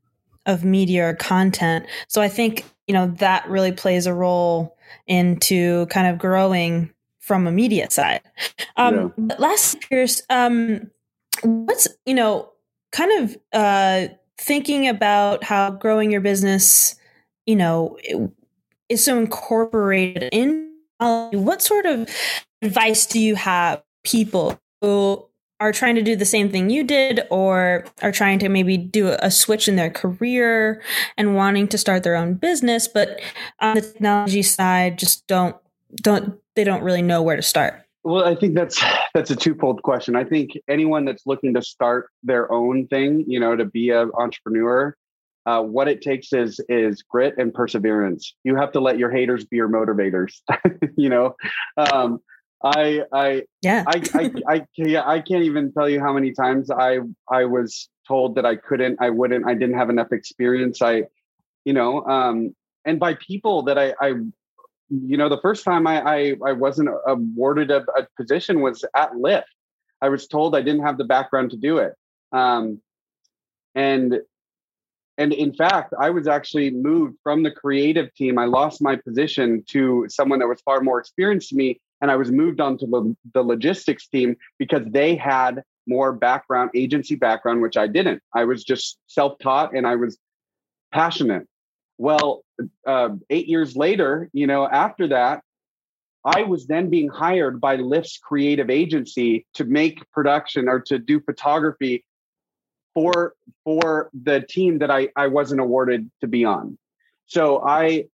of 0.44 0.64
media 0.64 1.08
or 1.08 1.14
content 1.14 1.86
so 2.08 2.20
i 2.20 2.28
think 2.28 2.64
you 2.88 2.92
know 2.92 3.06
that 3.18 3.48
really 3.48 3.70
plays 3.70 4.06
a 4.06 4.12
role 4.12 4.76
into 5.06 5.86
kind 5.86 6.08
of 6.08 6.18
growing 6.18 6.92
from 7.20 7.46
a 7.46 7.52
media 7.52 7.88
side 7.90 8.20
um 8.76 9.14
yeah. 9.16 9.36
last 9.38 9.86
year's 9.88 10.22
um 10.30 10.90
what's 11.44 11.86
you 12.06 12.14
know 12.14 12.50
kind 12.90 13.22
of 13.22 13.36
uh 13.52 14.08
thinking 14.36 14.88
about 14.88 15.44
how 15.44 15.70
growing 15.70 16.10
your 16.10 16.20
business 16.20 16.96
you 17.46 17.54
know 17.54 17.96
is 18.88 19.04
so 19.04 19.16
incorporated 19.16 20.28
in 20.32 20.72
what 20.98 21.62
sort 21.62 21.86
of 21.86 22.10
advice 22.62 23.06
do 23.06 23.20
you 23.20 23.36
have 23.36 23.80
people 24.02 24.58
who 24.80 25.24
are 25.64 25.72
trying 25.72 25.94
to 25.94 26.02
do 26.02 26.14
the 26.14 26.26
same 26.26 26.50
thing 26.50 26.68
you 26.68 26.84
did 26.84 27.22
or 27.30 27.86
are 28.02 28.12
trying 28.12 28.38
to 28.38 28.50
maybe 28.50 28.76
do 28.76 29.16
a 29.20 29.30
switch 29.30 29.66
in 29.66 29.76
their 29.76 29.88
career 29.88 30.82
and 31.16 31.34
wanting 31.34 31.66
to 31.66 31.78
start 31.78 32.02
their 32.02 32.16
own 32.16 32.34
business 32.34 32.86
but 32.86 33.18
on 33.60 33.74
the 33.74 33.80
technology 33.80 34.42
side 34.42 34.98
just 34.98 35.26
don't 35.26 35.56
don't 35.94 36.38
they 36.54 36.64
don't 36.64 36.82
really 36.82 37.00
know 37.00 37.22
where 37.22 37.34
to 37.34 37.40
start 37.40 37.80
well 38.02 38.26
i 38.26 38.34
think 38.34 38.54
that's 38.54 38.84
that's 39.14 39.30
a 39.30 39.36
twofold 39.36 39.82
question 39.82 40.14
i 40.14 40.22
think 40.22 40.50
anyone 40.68 41.06
that's 41.06 41.22
looking 41.24 41.54
to 41.54 41.62
start 41.62 42.10
their 42.22 42.52
own 42.52 42.86
thing 42.88 43.24
you 43.26 43.40
know 43.40 43.56
to 43.56 43.64
be 43.64 43.88
an 43.88 44.10
entrepreneur 44.18 44.94
uh, 45.46 45.60
what 45.60 45.88
it 45.88 46.00
takes 46.00 46.32
is 46.32 46.58
is 46.70 47.02
grit 47.02 47.34
and 47.36 47.52
perseverance. 47.52 48.34
You 48.44 48.56
have 48.56 48.72
to 48.72 48.80
let 48.80 48.98
your 48.98 49.10
haters 49.10 49.44
be 49.44 49.56
your 49.56 49.68
motivators. 49.68 50.40
you 50.96 51.10
know, 51.10 51.36
um, 51.76 52.18
I 52.64 53.02
I 53.12 53.42
yeah 53.62 53.84
I, 53.86 54.02
I 54.14 54.30
I 54.48 54.66
yeah 54.76 55.06
I 55.06 55.20
can't 55.20 55.44
even 55.44 55.72
tell 55.72 55.88
you 55.88 56.00
how 56.00 56.12
many 56.12 56.32
times 56.32 56.70
I 56.70 57.00
I 57.30 57.44
was 57.44 57.88
told 58.06 58.34
that 58.36 58.46
I 58.46 58.56
couldn't, 58.56 58.98
I 59.00 59.10
wouldn't, 59.10 59.46
I 59.46 59.54
didn't 59.54 59.76
have 59.76 59.90
enough 59.90 60.12
experience. 60.12 60.82
I, 60.82 61.04
you 61.64 61.72
know, 61.72 62.04
um, 62.04 62.54
and 62.84 62.98
by 62.98 63.14
people 63.14 63.62
that 63.64 63.78
I 63.78 63.94
I 64.00 64.14
you 64.90 65.16
know 65.16 65.28
the 65.28 65.40
first 65.40 65.64
time 65.64 65.86
I 65.86 66.00
I, 66.02 66.34
I 66.46 66.52
wasn't 66.52 66.88
awarded 67.06 67.70
a, 67.70 67.84
a 67.96 68.06
position 68.16 68.60
was 68.60 68.84
at 68.96 69.12
Lyft. 69.12 69.44
I 70.00 70.08
was 70.08 70.26
told 70.26 70.54
I 70.54 70.62
didn't 70.62 70.82
have 70.82 70.98
the 70.98 71.04
background 71.04 71.50
to 71.52 71.56
do 71.56 71.78
it. 71.78 71.94
Um, 72.32 72.80
and 73.74 74.20
and 75.16 75.32
in 75.32 75.54
fact, 75.54 75.94
I 75.98 76.10
was 76.10 76.26
actually 76.26 76.70
moved 76.70 77.16
from 77.22 77.42
the 77.42 77.50
creative 77.50 78.12
team. 78.14 78.38
I 78.38 78.46
lost 78.46 78.82
my 78.82 78.96
position 78.96 79.64
to 79.68 80.06
someone 80.08 80.40
that 80.40 80.48
was 80.48 80.60
far 80.62 80.80
more 80.80 80.98
experienced 80.98 81.50
to 81.50 81.56
me. 81.56 81.80
And 82.04 82.10
I 82.10 82.16
was 82.16 82.30
moved 82.30 82.60
on 82.60 82.76
to 82.76 82.86
the, 82.86 83.16
the 83.32 83.42
logistics 83.42 84.08
team 84.08 84.36
because 84.58 84.82
they 84.90 85.16
had 85.16 85.62
more 85.86 86.12
background, 86.12 86.68
agency 86.74 87.14
background, 87.14 87.62
which 87.62 87.78
I 87.78 87.86
didn't. 87.86 88.22
I 88.34 88.44
was 88.44 88.62
just 88.62 88.98
self 89.06 89.38
taught 89.38 89.74
and 89.74 89.86
I 89.86 89.96
was 89.96 90.18
passionate. 90.92 91.48
Well, 91.96 92.44
uh, 92.86 93.08
eight 93.30 93.46
years 93.46 93.74
later, 93.74 94.28
you 94.34 94.46
know, 94.46 94.68
after 94.68 95.08
that, 95.08 95.40
I 96.26 96.42
was 96.42 96.66
then 96.66 96.90
being 96.90 97.08
hired 97.08 97.58
by 97.58 97.78
Lyft's 97.78 98.18
creative 98.18 98.68
agency 98.68 99.46
to 99.54 99.64
make 99.64 100.02
production 100.10 100.68
or 100.68 100.80
to 100.80 100.98
do 100.98 101.20
photography 101.20 102.04
for 102.92 103.32
for 103.64 104.10
the 104.12 104.42
team 104.42 104.80
that 104.80 104.90
I 104.90 105.08
I 105.16 105.28
wasn't 105.28 105.62
awarded 105.62 106.10
to 106.20 106.26
be 106.26 106.44
on. 106.44 106.76
So 107.24 107.62
I 107.66 108.08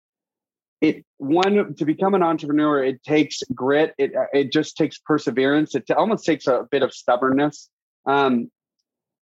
it 0.80 1.04
one 1.18 1.74
to 1.74 1.84
become 1.84 2.14
an 2.14 2.22
entrepreneur 2.22 2.82
it 2.82 3.02
takes 3.02 3.42
grit 3.54 3.94
it 3.98 4.12
it 4.32 4.52
just 4.52 4.76
takes 4.76 4.98
perseverance 4.98 5.74
it 5.74 5.90
almost 5.90 6.24
takes 6.24 6.46
a 6.46 6.66
bit 6.70 6.82
of 6.82 6.92
stubbornness. 6.92 7.70
Um, 8.04 8.50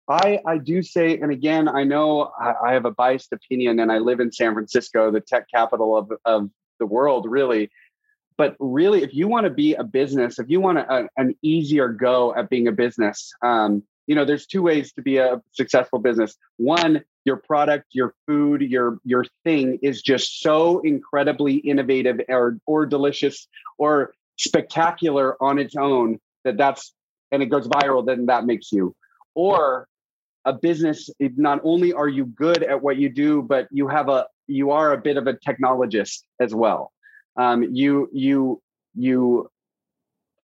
i 0.10 0.40
i 0.46 0.58
do 0.58 0.82
say 0.82 1.18
and 1.18 1.32
again 1.32 1.70
i 1.70 1.86
know 1.86 2.32
I, 2.38 2.54
I, 2.66 2.74
have 2.74 2.84
a 2.84 2.92
biased 2.92 3.32
opinion 3.32 3.80
and 3.80 3.90
i 3.90 4.00
live 4.00 4.20
in 4.20 4.34
san 4.34 4.54
francisco 4.54 5.12
the 5.12 5.22
tech 5.22 5.46
capital 5.50 5.96
of 5.96 6.12
of 6.26 6.50
the 6.80 6.86
world 6.86 7.26
really. 7.30 7.70
But 8.36 8.56
really 8.60 9.04
if 9.04 9.14
you 9.14 9.28
want 9.28 9.46
to 9.46 9.52
be 9.52 9.76
a 9.76 9.84
business 9.84 10.40
if 10.40 10.50
you 10.50 10.60
want 10.60 10.80
a, 10.80 11.08
an 11.18 11.36
easier 11.42 11.88
go 11.88 12.34
at 12.36 12.50
being 12.50 12.68
a 12.68 12.72
business 12.72 13.32
um, 13.44 13.84
you 14.08 14.16
know 14.16 14.26
there's 14.26 14.46
two 14.46 14.62
ways 14.62 14.92
to 14.94 15.02
be 15.02 15.18
a 15.18 15.42
successful 15.52 16.00
business. 16.00 16.36
One 16.58 17.04
your 17.26 17.38
product 17.38 17.86
your 17.92 18.14
food 18.28 18.62
your 18.62 19.00
your 19.06 19.26
thing 19.44 19.80
is 19.82 20.02
just 20.02 20.42
so 20.42 20.80
incredibly 20.82 21.56
innovative 21.56 22.20
or 22.30 22.58
or 22.66 22.86
delicious 22.86 23.48
or 23.78 24.14
spectacular 24.38 25.42
on 25.42 25.60
its 25.60 25.76
own 25.76 26.20
that 26.44 26.58
that's 26.58 26.94
and 27.32 27.42
it 27.42 27.48
goes 27.48 27.68
viral 27.68 28.06
then 28.06 28.28
that 28.28 28.46
makes 28.46 28.72
you. 28.72 28.96
Or 29.36 29.88
a 30.46 30.54
business 30.54 31.10
not 31.20 31.62
only 31.64 31.94
are 31.94 32.08
you 32.08 32.26
good 32.26 32.64
at 32.64 32.82
what 32.82 32.98
you 32.98 33.10
do 33.10 33.42
but 33.42 33.68
you 33.72 33.88
have 33.88 34.10
a 34.10 34.28
you 34.48 34.72
are 34.72 34.92
a 34.92 34.98
bit 34.98 35.18
of 35.18 35.28
a 35.28 35.34
technologist 35.34 36.24
as 36.40 36.54
well. 36.54 36.92
Um, 37.38 37.64
you 37.64 38.10
you 38.12 38.62
you 38.94 39.50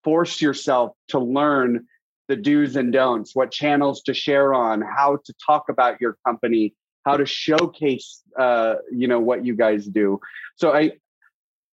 force 0.03 0.41
yourself 0.41 0.93
to 1.09 1.19
learn 1.19 1.85
the 2.29 2.37
do's 2.37 2.77
and 2.77 2.93
don'ts, 2.93 3.35
what 3.35 3.51
channels 3.51 4.01
to 4.03 4.13
share 4.13 4.53
on, 4.53 4.81
how 4.81 5.17
to 5.25 5.33
talk 5.45 5.65
about 5.67 5.99
your 5.99 6.15
company, 6.25 6.73
how 7.05 7.17
to 7.17 7.25
showcase, 7.25 8.21
uh, 8.37 8.75
you 8.91 9.07
know, 9.07 9.19
what 9.19 9.43
you 9.45 9.55
guys 9.55 9.85
do. 9.85 10.21
So 10.55 10.71
I, 10.71 10.91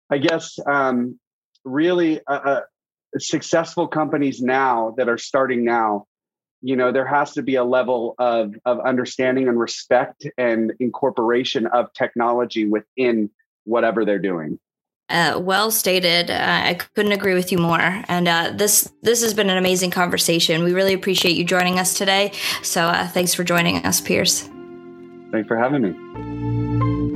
I 0.09 0.19
guess, 0.19 0.59
um, 0.67 1.19
really, 1.64 2.21
uh, 2.27 2.33
uh, 2.33 2.61
successful 3.19 3.88
companies 3.88 4.40
now 4.40 4.95
that 4.97 5.09
are 5.09 5.19
starting 5.19 5.64
now, 5.64 6.07
you 6.62 6.77
know, 6.77 6.93
there 6.93 7.07
has 7.07 7.33
to 7.33 7.43
be 7.43 7.57
a 7.57 7.64
level 7.64 8.14
of 8.19 8.55
of 8.64 8.81
understanding 8.81 9.49
and 9.49 9.59
respect 9.59 10.27
and 10.38 10.73
incorporation 10.81 11.67
of 11.67 11.93
technology 11.93 12.64
within 12.64 13.29
whatever 13.64 14.05
they're 14.05 14.19
doing. 14.19 14.59
Uh, 15.11 15.38
well 15.38 15.71
stated. 15.71 16.31
Uh, 16.31 16.38
I 16.38 16.75
couldn't 16.95 17.12
agree 17.12 17.35
with 17.35 17.53
you 17.53 17.59
more. 17.59 18.03
And 18.09 18.27
uh, 18.27 18.53
this 18.55 18.90
this 19.03 19.23
has 19.23 19.35
been 19.35 19.51
an 19.51 19.59
amazing 19.59 19.90
conversation. 19.90 20.64
We 20.64 20.73
really 20.73 20.95
appreciate 20.95 21.37
you 21.37 21.45
joining 21.45 21.79
us 21.79 21.93
today. 21.95 22.33
So 22.62 22.87
uh, 22.87 23.07
thanks 23.09 23.35
for 23.35 23.45
joining 23.45 23.85
us, 23.85 24.01
Pierce. 24.01 24.49
Thanks 25.31 25.47
for 25.47 25.59
having 25.59 25.83
me. 25.83 27.13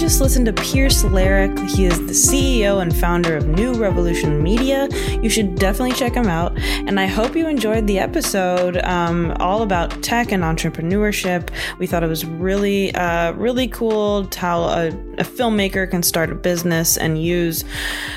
Just 0.00 0.20
listened 0.20 0.46
to 0.46 0.52
Pierce 0.52 1.02
Larrick. 1.02 1.58
He 1.68 1.84
is 1.84 1.98
the 1.98 2.12
CEO 2.12 2.82
and 2.82 2.94
founder 2.94 3.36
of 3.36 3.46
New 3.46 3.74
Revolution 3.74 4.42
Media. 4.42 4.88
You 5.22 5.30
should 5.30 5.56
definitely 5.56 5.94
check 5.94 6.14
him 6.14 6.26
out. 6.26 6.58
And 6.58 6.98
I 6.98 7.06
hope 7.06 7.36
you 7.36 7.46
enjoyed 7.46 7.86
the 7.86 7.98
episode 7.98 8.78
um, 8.78 9.36
all 9.40 9.62
about 9.62 10.02
tech 10.02 10.32
and 10.32 10.42
entrepreneurship. 10.42 11.50
We 11.78 11.86
thought 11.86 12.02
it 12.02 12.08
was 12.08 12.24
really, 12.24 12.94
uh, 12.94 13.32
really 13.32 13.68
cool 13.68 14.28
how 14.34 14.64
a, 14.64 14.88
a 14.88 15.24
filmmaker 15.24 15.90
can 15.90 16.02
start 16.02 16.30
a 16.30 16.34
business 16.34 16.96
and 16.96 17.22
use 17.22 17.64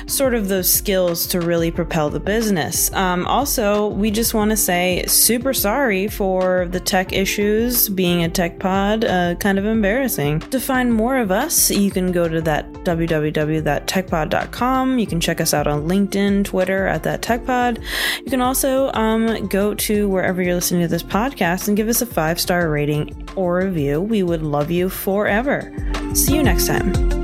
sort 0.06 0.34
of 0.34 0.48
those 0.48 0.72
skills 0.72 1.26
to 1.28 1.40
really 1.40 1.70
propel 1.70 2.10
the 2.10 2.20
business. 2.20 2.92
Um, 2.92 3.26
also, 3.26 3.88
we 3.88 4.10
just 4.10 4.34
want 4.34 4.50
to 4.50 4.56
say 4.56 5.04
super 5.06 5.54
sorry 5.54 6.08
for 6.08 6.66
the 6.66 6.80
tech 6.80 7.12
issues 7.12 7.88
being 7.88 8.24
a 8.24 8.28
tech 8.28 8.58
pod, 8.58 9.04
uh, 9.04 9.36
kind 9.36 9.58
of 9.58 9.64
embarrassing. 9.64 10.40
To 10.40 10.58
find 10.58 10.92
more 10.92 11.04
more 11.04 11.18
of 11.18 11.30
us, 11.30 11.70
you 11.74 11.90
can 11.90 12.12
go 12.12 12.28
to 12.28 12.40
that 12.42 12.70
www.techpod.com. 12.72 14.98
You 14.98 15.06
can 15.06 15.20
check 15.20 15.40
us 15.40 15.54
out 15.54 15.66
on 15.66 15.88
LinkedIn, 15.88 16.44
Twitter 16.44 16.86
at 16.86 17.02
that 17.04 17.22
techpod. 17.22 17.82
You 18.18 18.30
can 18.30 18.40
also 18.40 18.92
um, 18.92 19.46
go 19.48 19.74
to 19.74 20.08
wherever 20.08 20.42
you're 20.42 20.54
listening 20.54 20.82
to 20.82 20.88
this 20.88 21.02
podcast 21.02 21.68
and 21.68 21.76
give 21.76 21.88
us 21.88 22.02
a 22.02 22.06
five 22.06 22.40
star 22.40 22.70
rating 22.70 23.28
or 23.36 23.58
review. 23.58 24.00
We 24.00 24.22
would 24.22 24.42
love 24.42 24.70
you 24.70 24.88
forever. 24.88 25.72
See 26.14 26.34
you 26.34 26.42
next 26.42 26.66
time. 26.66 27.23